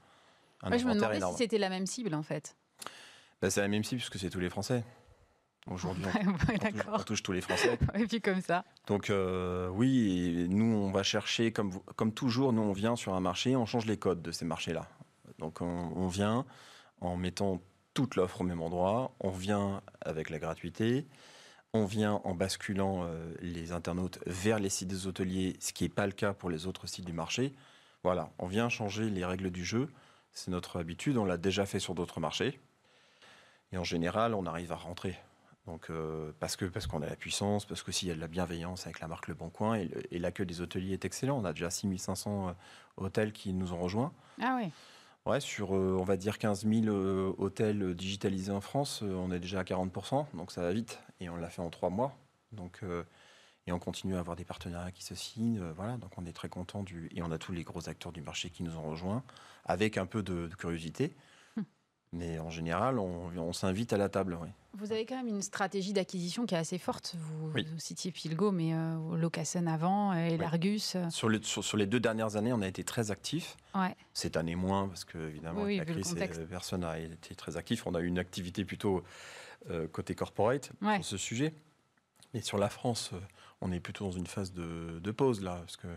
un 0.63 0.77
Je 0.77 0.85
me 0.85 0.95
demandais 0.95 1.21
si 1.21 1.37
c'était 1.39 1.59
la 1.59 1.69
même 1.69 1.87
cible 1.87 2.15
en 2.15 2.23
fait. 2.23 2.57
Ben, 3.41 3.51
c'est 3.51 3.61
la 3.61 3.69
même 3.69 3.85
cible 3.85 4.01
puisque 4.01 4.19
c'est 4.19 4.31
tous 4.31 4.41
les 4.41 4.51
Français. 4.51 4.85
Aujourd'hui, 5.69 6.05
on, 6.93 6.99
touche 7.01 7.25
tous 7.25 7.33
les 7.33 7.41
Français. 7.41 7.77
Et 7.99 8.07
puis 8.07 8.21
comme 8.21 8.41
ça. 8.41 8.65
Donc 8.87 9.11
euh, 9.11 9.69
oui, 9.69 10.47
nous, 10.49 10.77
on 10.77 10.93
va 10.93 11.03
chercher, 11.03 11.51
comme, 11.53 11.73
comme 11.97 12.13
toujours, 12.13 12.53
nous, 12.53 12.63
on 12.63 12.73
vient 12.73 12.95
sur 12.95 13.15
un 13.15 13.21
marché, 13.21 13.57
on 13.57 13.67
change 13.67 13.85
les 13.87 13.97
codes 13.97 14.23
de 14.23 14.31
ces 14.31 14.45
marchés-là. 14.45 14.89
Donc 15.39 15.61
on, 15.61 16.07
vient 16.07 16.47
en 17.01 17.17
mettant 17.17 17.61
toute 17.95 18.15
l'offre 18.15 18.43
au 18.43 18.45
même 18.45 18.63
endroit, 18.63 19.13
on 19.21 19.31
vient 19.31 19.83
avec 20.01 20.31
la 20.31 20.39
gratuité, 20.39 21.07
on 21.73 21.85
vient 21.85 22.21
en 22.25 22.35
basculant 22.35 23.03
euh, 23.05 23.35
les 23.41 23.73
internautes 23.73 24.21
vers 24.27 24.61
les 24.61 24.71
sites 24.71 24.89
des 24.89 25.07
hôteliers, 25.09 25.57
ce 25.61 25.73
qui 25.73 25.85
n'est 25.85 25.91
pas 25.91 26.07
le 26.07 26.13
cas 26.13 26.33
pour 26.33 26.49
les 26.49 26.67
autres 26.67 26.87
sites 26.87 27.05
du 27.05 27.13
marché. 27.13 27.53
Voilà, 28.05 28.31
on 28.39 28.47
vient 28.47 28.69
changer 28.69 29.11
les 29.11 29.25
règles 29.25 29.51
du 29.51 29.65
jeu. 29.65 29.89
C'est 30.33 30.51
notre 30.51 30.79
habitude, 30.79 31.17
on 31.17 31.25
l'a 31.25 31.39
déjà 31.39 31.67
fait 31.67 31.81
sur 31.81 31.95
d'autres 31.95 32.21
marchés. 32.21 32.61
Et 33.73 33.79
en 33.79 33.85
général, 33.85 34.33
on 34.35 34.47
arrive 34.47 34.71
à 34.71 34.77
rentrer. 34.77 35.19
Donc, 35.67 35.91
euh, 35.91 36.33
parce 36.39 36.57
que 36.57 36.65
parce 36.65 36.87
qu'on 36.87 37.03
a 37.03 37.07
la 37.07 37.17
puissance, 37.17 37.65
parce 37.65 37.83
que 37.83 37.91
s'il 37.91 38.09
y 38.09 38.11
a 38.11 38.15
de 38.15 38.21
la 38.21 38.29
bienveillance 38.29 38.87
avec 38.87 39.01
la 39.01 39.09
marque 39.09 39.29
Le 39.29 39.35
Bon 39.35 39.51
Coin 39.51 39.75
et, 39.75 40.19
l'accueil 40.19 40.47
des 40.47 40.61
hôteliers 40.61 40.93
est 40.93 41.05
excellent. 41.05 41.39
On 41.39 41.45
a 41.45 41.53
déjà 41.53 41.71
6500 41.71 42.49
euh, 42.49 42.53
hôtels 42.97 43.33
qui 43.33 43.53
nous 43.53 43.73
ont 43.73 43.81
rejoints. 43.81 44.13
Ah 44.41 44.59
oui. 44.61 44.71
Ouais, 45.25 45.41
sur 45.41 45.73
on 45.73 46.05
va 46.05 46.17
dire 46.17 46.39
15 46.39 46.65
000 46.67 46.87
hôtels 47.39 47.97
digitalisés 47.97 48.53
en 48.53 48.61
France, 48.61 49.03
on 49.03 49.33
est 49.33 49.41
déjà 49.41 49.59
à 49.59 49.65
40 49.65 49.93
donc 50.35 50.53
ça 50.53 50.63
va 50.63 50.73
vite. 50.73 51.01
Et 51.19 51.29
on 51.29 51.35
l'a 51.35 51.51
fait 51.51 51.63
en 51.63 51.69
trois 51.69 51.91
mois. 51.91 52.17
Donc 52.53 52.85
et 53.67 53.73
on 53.73 53.79
continue 53.79 54.17
à 54.17 54.21
avoir 54.21 54.37
des 54.37 54.45
partenariats 54.45 54.93
qui 54.93 55.05
se 55.05 55.15
signent. 55.15 55.61
Euh, 55.61 55.73
voilà, 55.75 55.97
donc 55.97 56.11
on 56.17 56.25
est 56.25 56.33
très 56.33 56.49
content 56.49 56.83
du 56.83 57.11
et 57.15 57.23
on 57.23 57.31
a 57.31 57.39
tous 57.39 57.53
les 57.53 57.65
gros 57.65 57.89
acteurs 57.89 58.13
du 58.13 58.21
marché 58.21 58.51
qui 58.51 58.63
nous 58.63 58.77
ont 58.77 58.91
rejoints 58.91 59.23
avec 59.65 59.99
un 59.99 60.07
peu 60.07 60.23
de, 60.23 60.49
curiosité. 60.57 61.15
Mais 62.17 62.39
en 62.39 62.51
général, 62.51 62.99
on, 62.99 63.53
s'invite 63.53 63.93
à 63.93 63.97
la 63.97 64.09
table. 64.09 64.39
Oui. 64.41 64.49
Vous 64.75 64.93
avez 64.93 65.07
quand 65.07 65.17
même 65.17 65.29
une 65.29 65.43
stratégie 65.43 65.93
d'acquisition 65.93 66.47
qui 66.47 66.55
est 66.55 66.59
assez 66.59 66.79
forte. 66.79 67.15
Vous, 67.19 67.53
citiez 67.79 68.11
Pilgo, 68.11 68.53
mais 68.53 68.75
euh, 68.75 69.17
Locasen 69.17 69.69
avant 69.69 70.13
et 70.13 70.37
Largus. 70.37 70.97
Euh. 70.97 71.09
Sur, 71.11 71.31
sur, 71.45 71.77
les 71.77 71.87
deux 71.87 72.01
dernières 72.01 72.37
années, 72.37 72.53
on 72.53 72.63
a 72.63 72.69
été 72.69 72.85
très 72.85 73.11
actifs. 73.11 73.57
Ouais. 73.75 73.95
Cette 74.13 74.37
année 74.37 74.57
moins, 74.57 74.89
parce 74.89 75.05
que 75.05 75.19
évidemment, 75.19 75.65
la 75.65 75.85
crise, 75.85 76.17
personne 76.49 76.81
n'a 76.81 76.99
été 76.99 77.35
très 77.35 77.57
actif. 77.57 77.87
On 77.87 77.95
a 77.95 78.01
eu 78.01 78.07
une 78.07 78.19
activité 78.19 78.65
plutôt 78.65 79.03
côté 79.93 80.15
corporate 80.15 80.71
sur 80.81 81.05
ce 81.05 81.17
sujet. 81.17 81.55
Mais 82.35 82.41
sur 82.41 82.59
la 82.59 82.69
France, 82.69 83.13
on 83.61 83.73
est 83.73 83.81
plutôt 83.81 84.05
dans 84.05 84.13
une 84.13 84.27
phase 84.27 84.53
de, 84.53 85.11
pause 85.11 85.43
là, 85.43 85.57
parce 85.61 85.77
que 85.77 85.89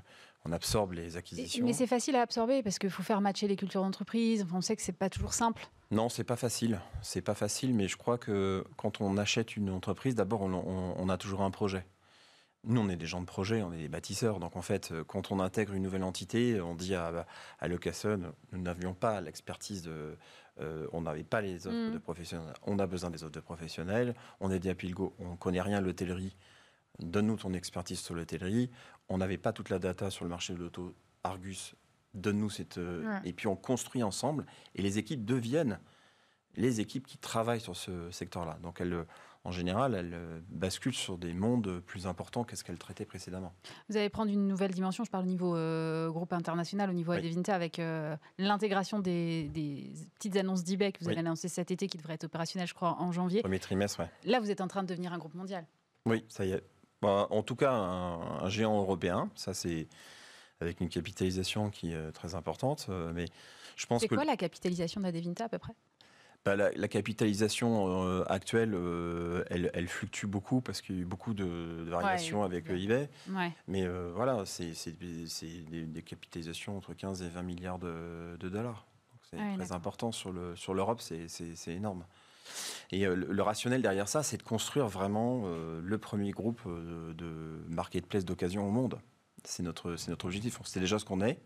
on 0.45 0.53
absorbe 0.53 0.93
les 0.93 1.17
acquisitions. 1.17 1.65
Mais 1.65 1.73
c'est 1.73 1.87
facile 1.87 2.15
à 2.15 2.21
absorber 2.21 2.63
parce 2.63 2.79
qu'il 2.79 2.89
faut 2.89 3.03
faire 3.03 3.19
matcher 3.19 3.47
les 3.47 3.57
cultures 3.57 3.81
d'entreprise. 3.81 4.45
On 4.53 4.61
sait 4.61 4.75
que 4.77 4.81
c'est 4.81 4.93
pas 4.93 5.09
toujours 5.09 5.33
simple. 5.33 5.67
Non, 5.91 6.07
c'est 6.07 6.23
pas 6.23 6.37
facile. 6.37 6.79
C'est 7.01 7.21
pas 7.21 7.35
facile, 7.35 7.73
mais 7.73 7.89
je 7.89 7.97
crois 7.97 8.17
que 8.17 8.63
quand 8.77 9.01
on 9.01 9.17
achète 9.17 9.57
une 9.57 9.69
entreprise, 9.69 10.15
d'abord 10.15 10.41
on, 10.41 11.09
a 11.09 11.17
toujours 11.17 11.41
un 11.41 11.51
projet. 11.51 11.85
Nous, 12.63 12.79
on 12.79 12.89
est 12.89 12.95
des 12.95 13.05
gens 13.05 13.21
de 13.21 13.25
projet, 13.25 13.61
on 13.61 13.73
est 13.73 13.77
des 13.77 13.89
bâtisseurs. 13.89 14.39
Donc, 14.39 14.55
en 14.55 14.61
fait, 14.61 14.93
quand 15.07 15.31
on 15.31 15.39
intègre 15.39 15.73
une 15.73 15.83
nouvelle 15.83 16.03
entité, 16.03 16.59
on 16.61 16.75
dit 16.75 16.95
à, 16.95 17.25
à 17.59 17.67
nous 17.67 18.27
n'avions 18.53 18.93
pas 18.93 19.19
l'expertise 19.21 19.81
de. 19.81 20.15
Euh, 20.61 20.87
on 20.91 21.01
n'avait 21.01 21.23
pas 21.23 21.39
les 21.39 21.67
offres 21.67 21.89
mm. 21.89 21.93
de 21.93 21.97
professionnels. 21.97 22.53
On 22.63 22.79
a 22.79 22.87
besoin 22.87 23.09
des 23.09 23.23
offres 23.23 23.31
de 23.31 23.39
professionnels. 23.39 24.13
On 24.41 24.51
est 24.51 24.59
des 24.59 24.69
Apilgo, 24.69 25.15
on 25.19 25.37
connaît 25.37 25.61
rien 25.61 25.79
l'hôtellerie 25.79 26.35
donne-nous 27.00 27.38
ton 27.38 27.53
expertise 27.53 28.00
sur 28.00 28.15
l'hôtellerie. 28.15 28.69
On 29.08 29.17
n'avait 29.17 29.38
pas 29.38 29.53
toute 29.53 29.69
la 29.69 29.79
data 29.79 30.10
sur 30.10 30.25
le 30.25 30.29
marché 30.29 30.53
de 30.53 30.60
l'auto. 30.60 30.93
Argus, 31.24 31.75
donne-nous 32.13 32.50
cette. 32.50 32.77
Euh, 32.77 33.19
et 33.24 33.34
puis 33.34 33.48
on 33.48 33.55
construit 33.55 34.03
ensemble. 34.03 34.46
Et 34.75 34.81
les 34.81 34.98
équipes 34.98 35.25
deviennent 35.25 35.79
les 36.55 36.81
équipes 36.81 37.05
qui 37.05 37.17
travaillent 37.17 37.62
sur 37.62 37.75
ce 37.75 38.10
secteur-là. 38.12 38.58
Donc 38.63 38.81
elles, 38.81 39.05
en 39.43 39.51
général, 39.51 39.93
elles 39.93 40.13
euh, 40.13 40.39
basculent 40.50 40.96
sur 40.96 41.17
des 41.17 41.34
mondes 41.34 41.79
plus 41.86 42.08
importants 42.08 42.43
que 42.43 42.55
ce 42.55 42.63
qu'elles 42.63 42.79
traitaient 42.79 43.05
précédemment. 43.05 43.53
Vous 43.88 43.98
allez 43.98 44.10
prendre 44.10 44.31
une 44.31 44.48
nouvelle 44.48 44.72
dimension, 44.72 45.03
je 45.03 45.12
parle 45.12 45.25
au 45.25 45.27
niveau 45.27 45.55
euh, 45.55 46.10
groupe 46.10 46.34
international, 46.34 46.89
au 46.89 46.93
niveau 46.93 47.12
oui. 47.12 47.19
Adevinta, 47.19 47.55
avec 47.55 47.79
l'intégration 48.38 49.00
des, 49.00 49.50
petites 50.15 50.36
annonces 50.36 50.63
d'eBay 50.63 50.91
que 50.91 51.03
vous 51.03 51.10
avez 51.10 51.19
annoncé 51.19 51.48
cet 51.48 51.72
été, 51.72 51.88
qui 51.88 51.98
devrait 51.98 52.15
être 52.15 52.25
opérationnel, 52.25 52.67
je 52.67 52.74
crois, 52.74 53.00
en 53.00 53.12
janvier. 53.12 53.41
Premier 53.41 53.60
trimestre, 53.60 54.01
oui. 54.01 54.29
Là, 54.29 54.39
vous 54.39 54.51
êtes 54.51 54.62
en 54.62 54.67
train 54.67 54.84
de 54.84 54.88
devenir 54.88 55.13
un 55.13 55.17
groupe 55.17 55.36
mondial. 55.36 55.65
Oui, 56.05 56.25
ça 56.27 56.46
y 56.46 56.51
est. 56.51 56.63
Bah, 57.01 57.27
en 57.29 57.44
tout 57.44 57.56
cas, 57.56 57.72
un, 57.72 58.50
géant 58.50 58.77
européen, 58.79 59.29
ça 59.36 59.53
c'est 59.53 59.88
avec 60.62 60.82
une 60.82 60.89
capitalisation 60.89 61.70
qui 61.70 61.94
est 61.94 62.12
très 62.12 62.36
importante. 62.36 62.88
Euh, 62.89 63.12
mais 63.13 63.25
je 63.75 63.86
pense 63.86 64.01
c'est 64.01 64.08
quoi 64.08 64.25
la 64.25 64.38
capitalisation 64.38 65.01
d'Adevinta 65.01 65.46
à 65.46 65.50
peu 65.50 65.58
près? 65.58 65.74
Bah, 66.46 66.56
la, 66.56 66.88
capitalisation 66.88 68.06
euh, 68.06 68.24
actuelle, 68.27 68.74
euh, 68.74 69.44
elle, 69.50 69.88
fluctue 69.89 70.25
beaucoup 70.25 70.62
parce 70.62 70.82
qu'il 70.82 70.96
y 70.96 71.00
a 71.00 71.01
eu 71.01 71.06
beaucoup 71.06 71.34
de, 71.34 71.84
variations 71.89 72.44
avec 72.44 72.70
eBay. 72.70 73.10
Mais 73.68 73.88
voilà, 73.88 74.46
c'est, 74.46 74.74
des, 74.98 76.01
capitalisations 76.01 76.77
entre 76.77 76.94
15 76.94 77.24
et 77.24 77.29
20 77.29 77.44
milliards 77.44 77.79
de, 77.79 78.38
dollars. 78.41 78.88
c'est 79.29 79.38
très 79.58 79.72
important 79.74 80.12
sur, 80.12 80.32
le, 80.32 80.56
sur 80.56 80.74
l'Europe, 80.74 81.01
c'est, 81.01 81.27
énorme. 81.68 82.06
Et 82.91 83.06
euh, 83.06 83.15
le, 83.15 83.44
rationnel 83.44 83.82
derrière 83.82 84.08
ça, 84.08 84.24
c'est 84.24 84.38
de 84.38 84.44
construire 84.44 84.88
vraiment 84.88 85.44
euh, 85.46 85.82
le 85.84 85.98
premier 85.98 86.32
groupe 86.32 86.62
euh, 86.65 87.13
de 87.13 87.63
marketplace 87.74 88.25
d'occasion 88.25 88.68
au 88.68 88.72
monde. 88.72 89.00
C'est 89.44 89.63
notre, 89.63 89.96
c'est 89.96 90.10
notre 90.10 90.25
objectif. 90.25 90.60
C'est 90.63 90.79
déjà 90.79 91.00
ce 91.00 91.06
qu'on 91.06 91.22
est. 91.22 91.39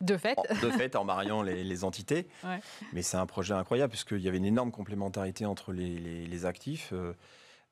De 0.00 0.16
fait. 0.16 0.36
de 0.62 0.70
fait, 0.70 0.94
en 0.94 1.04
mariant 1.04 1.42
les, 1.42 1.84
entités. 1.84 2.28
Mais 2.92 3.02
c'est 3.02 3.16
un 3.16 3.26
projet 3.26 3.54
incroyable, 3.54 3.90
puisqu'il 3.90 4.20
y 4.20 4.28
avait 4.28 4.36
une 4.36 4.44
énorme 4.44 4.70
complémentarité 4.70 5.46
entre 5.46 5.72
les, 5.72 6.44
actifs. 6.44 6.92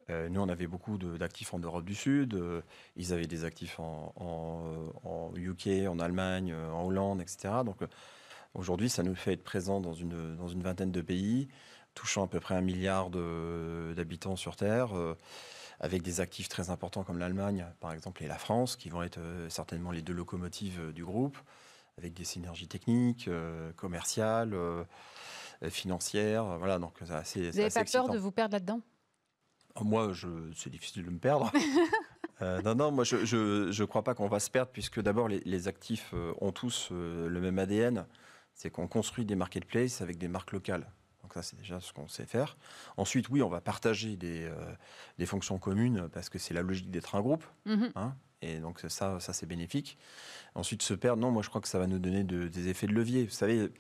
nous, 0.09 0.41
on 0.41 0.49
avait 0.49 0.67
beaucoup 0.67 0.97
d'actifs 0.97 1.53
en 1.53 1.59
Europe 1.59 1.85
du 1.85 1.95
Sud. 1.95 2.38
ils 2.97 3.12
avaient 3.12 3.27
des 3.27 3.45
actifs 3.45 3.79
en, 3.79 4.15
en, 5.05 5.37
UK, 5.37 5.87
en 5.87 5.99
Allemagne, 5.99 6.55
en 6.55 6.87
Hollande, 6.87 7.21
etc. 7.21 7.57
Donc, 7.62 7.77
aujourd'hui, 8.55 8.88
ça 8.88 9.03
nous 9.03 9.15
fait 9.15 9.35
être 9.35 9.45
présents 9.45 9.81
dans 9.81 9.95
une, 9.95 10.35
dans 10.37 10.49
une 10.49 10.62
vingtaine 10.62 10.93
de 10.93 11.03
pays 11.03 11.49
touchant 11.99 12.25
à 12.25 12.28
peu 12.28 12.38
près 12.38 12.55
un 12.55 12.61
milliard 12.61 13.11
d'habitants 13.11 14.37
sur 14.37 14.55
Terre, 14.55 14.97
euh, 14.97 15.17
avec 15.81 16.02
des 16.02 16.21
actifs 16.21 16.49
très 16.49 16.71
importants 16.71 17.02
comme 17.02 17.19
l'Allemagne, 17.19 17.67
par 17.81 17.93
exemple, 17.93 18.23
et 18.23 18.28
la 18.28 18.38
France, 18.38 18.76
qui 18.76 18.88
vont 18.88 19.02
être 19.02 19.19
euh, 19.19 19.49
certainement 19.49 19.90
les 19.90 20.02
deux 20.02 20.12
locomotives 20.12 20.81
euh, 20.81 20.93
du 20.93 21.05
groupe, 21.05 21.37
avec 21.97 22.14
des 22.14 22.23
synergies 22.23 22.69
techniques, 22.69 23.28
commerciales, 23.75 24.55
financières. 25.69 26.45
Voilà, 26.59 26.78
donc 26.78 26.95
c'est 27.05 27.11
assez. 27.11 27.50
Vous 27.50 27.59
n'avez 27.59 27.71
pas 27.71 27.85
peur 27.85 28.09
de 28.09 28.19
vous 28.19 28.31
perdre 28.31 28.52
là-dedans? 28.52 28.81
Oh, 29.75 29.83
Moi, 29.83 30.12
c'est 30.55 30.71
difficile 30.71 31.05
de 31.05 31.11
me 31.11 31.19
perdre. 31.19 31.50
non, 32.40 32.76
non, 32.76 32.93
moi 32.93 33.02
je 33.02 33.17
ne 33.17 33.85
crois 33.85 34.05
pas 34.05 34.14
qu'on 34.14 34.28
va 34.28 34.38
se 34.38 34.49
perdre 34.49 34.71
puisque 34.71 35.00
d'abord 35.00 35.26
les, 35.26 35.40
les, 35.40 35.67
actifs 35.67 36.14
ont 36.40 36.52
tous 36.52 36.93
le 36.93 37.40
même 37.40 37.59
ADN, 37.59 38.07
c'est 38.55 38.71
qu'on 38.71 38.87
construit 38.87 39.25
des 39.25 39.35
marketplaces 39.35 40.00
avec 40.00 40.19
des 40.19 40.28
marques 40.28 40.52
locales. 40.52 40.88
Donc 41.28 41.35
ça, 41.35 41.42
c'est 41.42 41.58
déjà 41.58 41.78
ce 41.78 41.92
qu'on 41.92 42.08
sait 42.08 42.25
faire. 42.25 42.56
Ensuite, 42.97 43.28
oui, 43.28 43.42
on 43.42 43.50
va 43.50 43.61
partager 43.61 44.16
des, 44.16 44.44
euh, 44.44 44.54
des 45.18 45.26
fonctions 45.26 45.58
communes 45.58 46.08
parce 46.11 46.30
que 46.30 46.38
c'est 46.38 46.54
la 46.54 46.62
logique 46.62 46.90
d'être 46.90 47.16
un 47.16 47.20
groupe. 47.20 47.44
Mhm. 47.66 47.92
Hein, 47.97 48.14
et 48.40 48.61
donc 48.61 48.80
ça, 48.88 49.20
ça 49.20 49.35
c'est 49.35 49.44
bénéfique. 49.44 49.99
Ensuite, 50.54 50.80
se 50.80 50.94
perdre, 50.94 51.20
non, 51.20 51.30
moi 51.30 51.42
je 51.42 51.50
crois 51.50 51.61
que 51.61 51.68
ça 51.68 51.78
va 51.78 51.87
nous 51.87 51.99
donner 51.99 52.25
des 52.25 52.68
effets 52.68 52.87
de 52.87 52.94
levier. 52.94 53.26
Vous 53.26 53.30
savez, 53.30 53.70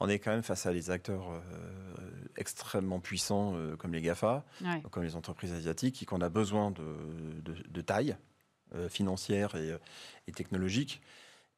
on 0.00 0.08
est 0.08 0.18
quand 0.18 0.32
même 0.32 0.42
face 0.42 0.66
à 0.66 0.72
des 0.72 0.90
acteurs 0.90 1.30
euh, 1.30 1.40
extrêmement 2.36 2.98
puissants 2.98 3.52
euh, 3.54 3.76
comme 3.76 3.92
les 3.92 4.02
GAFA, 4.02 4.44
comme 4.90 5.04
les 5.04 5.14
entreprises 5.14 5.52
asiatiques, 5.52 6.02
et 6.02 6.06
qu'on 6.06 6.22
a 6.22 6.28
besoin 6.28 6.72
de, 6.72 6.82
de, 7.68 7.80
taille 7.82 8.16
financière 8.88 9.54
et, 9.54 9.78
et 10.26 10.32
technologique 10.32 11.00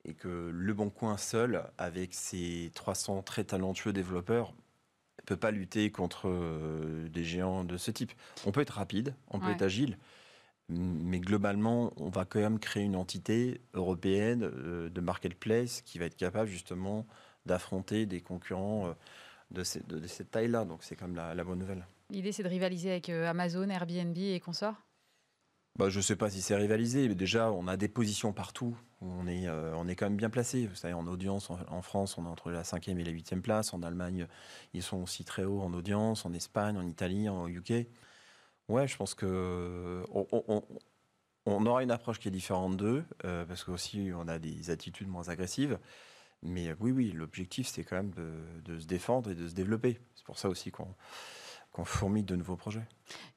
et 0.05 0.14
que 0.14 0.50
Le 0.52 0.75
Bon 0.75 0.90
Coin 0.90 1.17
seul, 1.17 1.64
avec 1.78 2.14
ses 2.14 2.71
300 2.75 3.23
très 3.23 3.45
talentueux 3.45 3.93
développeurs, 3.93 4.52
peut 5.29 5.37
pas 5.37 5.51
lutter 5.51 5.91
contre 5.91 6.29
euh, 6.29 7.09
des 7.09 7.23
géants 7.23 7.63
de 7.63 7.77
ce 7.77 7.91
type. 7.91 8.13
On 8.47 8.53
peut 8.53 8.63
être 8.63 8.71
rapide, 8.75 9.15
on 9.29 9.39
peut 9.39 9.51
être 9.51 9.63
agile, 9.63 9.99
mais 10.71 11.21
globalement, 11.21 11.93
on 11.97 12.09
va 12.09 12.25
quand 12.25 12.41
même 12.41 12.59
créer 12.59 12.85
une 12.85 12.97
entité 12.97 13.61
européenne 13.75 14.43
euh, 14.45 14.89
de 14.89 15.01
marketplace 15.03 15.83
qui 15.83 15.99
va 15.99 16.07
être 16.07 16.17
capable 16.17 16.49
justement 16.49 17.07
d'affronter 17.45 18.07
des 18.07 18.23
concurrents 18.23 18.89
euh, 18.89 18.93
de, 19.51 19.65
cette 19.65 20.31
taille-là. 20.31 20.65
Donc 20.65 20.83
c'est 20.83 20.97
quand 20.97 21.09
même 21.09 21.17
la, 21.17 21.35
la 21.35 21.45
bonne 21.45 21.59
nouvelle. 21.59 21.87
L'idée, 22.11 22.33
c'est 22.33 22.43
de 22.43 22.49
rivaliser 22.49 22.91
avec 22.91 23.11
Amazon, 23.11 23.69
Airbnb 23.69 24.17
et 24.17 24.41
consorts? 24.41 24.83
Bah, 25.79 25.89
Je 25.89 25.99
ne 25.99 26.03
sais 26.03 26.17
pas 26.17 26.31
si 26.31 26.43
c'est 26.43 26.57
rivalisé, 26.57 27.09
mais 27.09 27.15
déjà, 27.15 27.51
on 27.53 27.69
a 27.69 27.77
des 27.77 27.89
positions 27.89 28.33
partout. 28.33 28.77
On 29.01 29.27
est, 29.29 29.47
euh, 29.47 29.73
on 29.77 29.87
est 29.89 29.95
quand 29.95 30.07
même 30.07 30.17
bien 30.17 30.31
placé. 30.31 30.67
Vous 30.67 30.75
savez, 30.75 30.95
en 30.95 31.07
audience, 31.07 31.51
en, 31.51 31.83
France, 31.83 32.19
on 32.19 32.25
est 32.25 32.29
entre 32.29 32.51
la 32.51 32.65
cinquième 32.65 32.99
et 32.99 33.05
la 33.05 33.13
huitième 33.13 33.43
place. 33.43 33.73
En 33.73 33.83
Allemagne, 33.83 34.27
ils 34.75 34.83
sont 34.83 35.03
aussi 35.03 35.25
très 35.25 35.45
hauts 35.45 35.61
en 35.61 35.73
audience. 35.73 36.27
En 36.27 36.33
Espagne, 36.33 36.77
en 36.77 36.87
Italie, 36.87 37.29
en 37.29 37.47
UK. 37.49 37.87
Ouais, 38.69 38.87
je 38.87 38.97
pense 38.97 39.15
que 39.15 40.05
on, 41.47 41.67
aura 41.67 41.83
une 41.83 41.91
approche 41.91 42.19
qui 42.19 42.29
est 42.29 42.33
différente 42.33 42.77
d'eux, 42.77 43.05
euh, 43.25 43.47
parce 43.47 43.65
qu'aussi 43.65 44.11
on 44.15 44.29
a 44.29 44.39
des 44.39 44.71
attitudes 44.71 45.09
moins 45.09 45.31
agressives. 45.31 45.79
Mais 46.43 46.73
oui, 46.81 46.93
oui, 46.93 47.13
l'objectif, 47.13 47.67
c'est 47.67 47.83
quand 47.83 47.97
même 47.97 48.13
de, 48.65 48.79
se 48.79 48.87
défendre 48.87 49.31
et 49.31 49.35
de 49.35 49.49
se 49.49 49.55
développer. 49.55 49.99
C'est 50.15 50.25
pour 50.25 50.39
ça 50.39 50.49
aussi 50.49 50.71
qu'on 50.71 50.95
qu'on 51.73 51.85
fourmille 51.85 52.25
de 52.25 52.37
nouveaux 52.37 52.57
projets. 52.57 52.87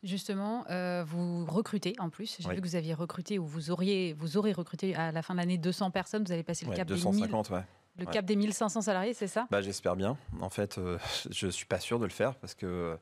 Justement, 0.04 0.66
euh, 0.70 1.04
vous 1.06 1.46
recrutez 1.46 1.96
en 2.00 2.10
plus. 2.10 2.38
J'ai 2.40 2.50
vu 2.50 2.62
que 2.62 2.68
vous 2.68 2.76
aviez 2.76 2.94
recruté 2.94 3.40
ou 3.40 3.46
vous 3.46 3.72
auriez, 3.72 4.14
vous 4.14 4.38
aurez 4.38 4.54
recruté 4.54 4.96
à 4.96 5.12
la 5.12 5.22
fin 5.22 5.34
de 5.34 5.40
l'année 5.40 5.58
200 5.58 5.92
personnes. 5.92 6.24
Vous 6.24 6.32
allez 6.32 6.44
passer 6.44 6.66
le 6.66 6.74
cap 6.74 6.88
des 6.88 6.96
1000. 6.96 7.34
Ouais. 7.34 7.64
Le 7.98 8.06
cap 8.06 8.26
des 8.26 8.36
1500 8.36 8.82
salariés, 8.82 9.14
c'est 9.14 9.28
ça? 9.28 9.48
Bah, 9.52 9.62
J'espère 9.62 9.96
bien. 9.96 10.18
En 10.40 10.50
fait, 10.50 10.78
euh, 10.78 10.98
je 11.30 11.46
ne 11.48 11.52
suis 11.52 11.66
pas 11.66 11.80
sûr 11.80 12.00
de 12.00 12.06
le 12.06 12.12
faire 12.12 12.36
parce 12.36 12.56
que 12.56 12.98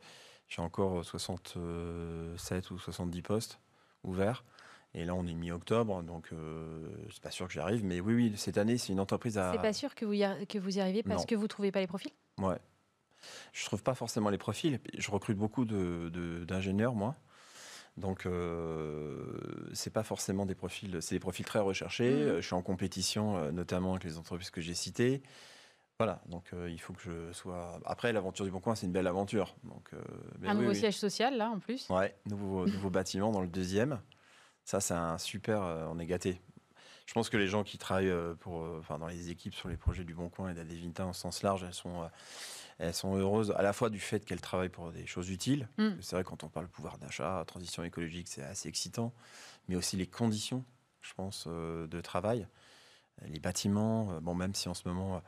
j'ai 0.47 0.61
encore 0.61 1.05
67 1.05 2.71
ou 2.71 2.79
70 2.79 3.21
postes 3.21 3.59
ouverts. 4.03 4.43
Et 4.95 5.05
là, 5.05 5.13
on 5.13 5.27
est 5.27 5.35
mi-octobre, 5.35 6.01
donc 6.01 6.29
euh, 6.33 6.89
c'est 7.11 7.21
pas 7.21 7.29
sûr 7.29 7.45
que 7.47 7.53
j'y 7.53 7.59
arrive. 7.59 7.85
Mais 7.85 7.99
oui, 7.99 8.15
oui, 8.15 8.33
cette 8.35 8.57
année, 8.57 8.79
c'est 8.79 8.91
une 8.91 8.99
entreprise 8.99 9.37
à. 9.37 9.51
C'est 9.51 9.61
pas 9.61 9.73
sûr 9.73 9.93
que 9.93 10.03
vous 10.03 10.13
y, 10.13 10.47
que 10.47 10.57
vous 10.57 10.77
y 10.77 10.81
arrivez 10.81 11.03
parce 11.03 11.25
que 11.25 11.35
vous 11.35 11.47
trouvez 11.47 11.71
pas 11.71 11.79
les 11.79 11.87
profils? 11.87 12.11
Ouais. 12.39 12.57
Je 13.53 13.65
trouve 13.65 13.83
pas 13.83 13.95
forcément 13.95 14.29
les 14.29 14.37
profils. 14.37 14.79
Je 14.97 15.11
recrute 15.11 15.37
beaucoup 15.37 15.65
d'ingénieurs, 15.65 16.93
de, 16.93 16.97
moi. 16.97 17.15
Donc, 17.97 18.25
euh, 18.25 19.37
c'est 19.73 19.91
pas 19.91 20.03
forcément 20.03 20.45
des 20.45 20.55
profils. 20.55 20.97
C'est 21.01 21.15
des 21.15 21.19
profils 21.19 21.45
très 21.45 21.59
recherchés. 21.59 22.11
Mmh. 22.11 22.35
Je 22.37 22.41
suis 22.41 22.55
en 22.55 22.61
compétition, 22.61 23.37
euh, 23.37 23.51
notamment 23.51 23.91
avec 23.91 24.03
les 24.03 24.17
entreprises 24.17 24.51
que 24.51 24.61
j'ai 24.61 24.75
citées. 24.75 25.21
Voilà, 25.97 26.21
donc 26.27 26.45
euh, 26.53 26.69
il 26.69 26.79
faut 26.79 26.93
que 26.93 27.01
je 27.01 27.33
sois. 27.33 27.77
Après, 27.85 28.13
l'aventure 28.13 28.45
du 28.45 28.51
Bon 28.51 28.61
Coin, 28.61 28.73
c'est 28.73 28.85
une 28.85 28.93
belle 28.93 29.07
aventure. 29.07 29.57
Donc, 29.63 29.91
un 30.45 30.53
nouveau 30.53 30.73
siège 30.73 30.97
social, 30.97 31.35
là, 31.35 31.49
en 31.49 31.59
plus 31.59 31.89
Ouais, 31.89 32.15
nouveau, 32.25 32.65
nouveau 32.67 32.89
bâtiment 32.89 33.31
dans 33.31 33.41
le 33.41 33.49
deuxième. 33.49 33.99
Ça, 34.69 34.79
c'est 34.79 34.93
un 34.93 35.17
super. 35.17 35.63
Euh, 35.63 35.87
on 35.89 35.97
est 35.97 36.05
gâté. 36.05 36.39
Je 37.07 37.13
pense 37.15 37.31
que 37.31 37.37
les 37.37 37.47
gens 37.47 37.63
qui 37.63 37.79
travaillent 37.79 38.09
euh, 38.09 38.35
pour, 38.35 38.61
euh, 38.61 38.77
enfin, 38.79 38.99
dans 38.99 39.07
les 39.07 39.31
équipes 39.31 39.55
sur 39.55 39.67
les 39.67 39.77
projets 39.77 40.03
du 40.03 40.13
Bon 40.13 40.29
Coin 40.29 40.51
et 40.51 40.53
d'Adevinta 40.53 41.07
en 41.07 41.13
sens 41.13 41.41
large, 41.41 41.63
elles 41.63 41.73
sont, 41.73 42.07
elles 42.79 42.93
sont 42.93 43.15
heureuses 43.15 43.51
à 43.51 43.61
la 43.61 43.73
fois 43.73 43.89
du 43.89 43.99
fait 43.99 44.25
qu'elles 44.25 44.41
travaillent 44.41 44.69
pour 44.69 44.91
des 44.91 45.05
choses 45.05 45.29
utiles. 45.29 45.67
Mm. 45.77 45.89
C'est 46.01 46.15
vrai, 46.15 46.23
quand 46.23 46.43
on 46.43 46.49
parle 46.49 46.67
pouvoir 46.67 46.97
d'achat, 46.97 47.43
transition 47.45 47.83
écologique, 47.83 48.27
c'est 48.27 48.43
assez 48.43 48.67
excitant, 48.69 49.13
mais 49.67 49.75
aussi 49.75 49.97
les 49.97 50.07
conditions, 50.07 50.63
je 51.01 51.13
pense, 51.13 51.47
de 51.47 52.01
travail. 52.01 52.47
Les 53.27 53.39
bâtiments, 53.39 54.19
bon, 54.21 54.33
même 54.33 54.55
si 54.55 54.69
en 54.69 54.73
ce 54.73 54.87
moment, 54.87 55.21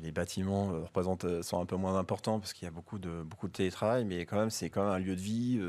les 0.00 0.10
bâtiments 0.10 0.68
représentent, 0.68 1.42
sont 1.42 1.60
un 1.60 1.66
peu 1.66 1.76
moins 1.76 1.96
importants 1.96 2.40
parce 2.40 2.52
qu'il 2.52 2.64
y 2.64 2.68
a 2.68 2.72
beaucoup 2.72 2.98
de, 2.98 3.22
beaucoup 3.22 3.46
de 3.46 3.52
télétravail, 3.52 4.04
mais 4.04 4.26
quand 4.26 4.36
même, 4.36 4.50
c'est 4.50 4.70
quand 4.70 4.82
même 4.84 4.92
un 4.92 4.98
lieu 4.98 5.14
de 5.14 5.20
vie 5.20 5.60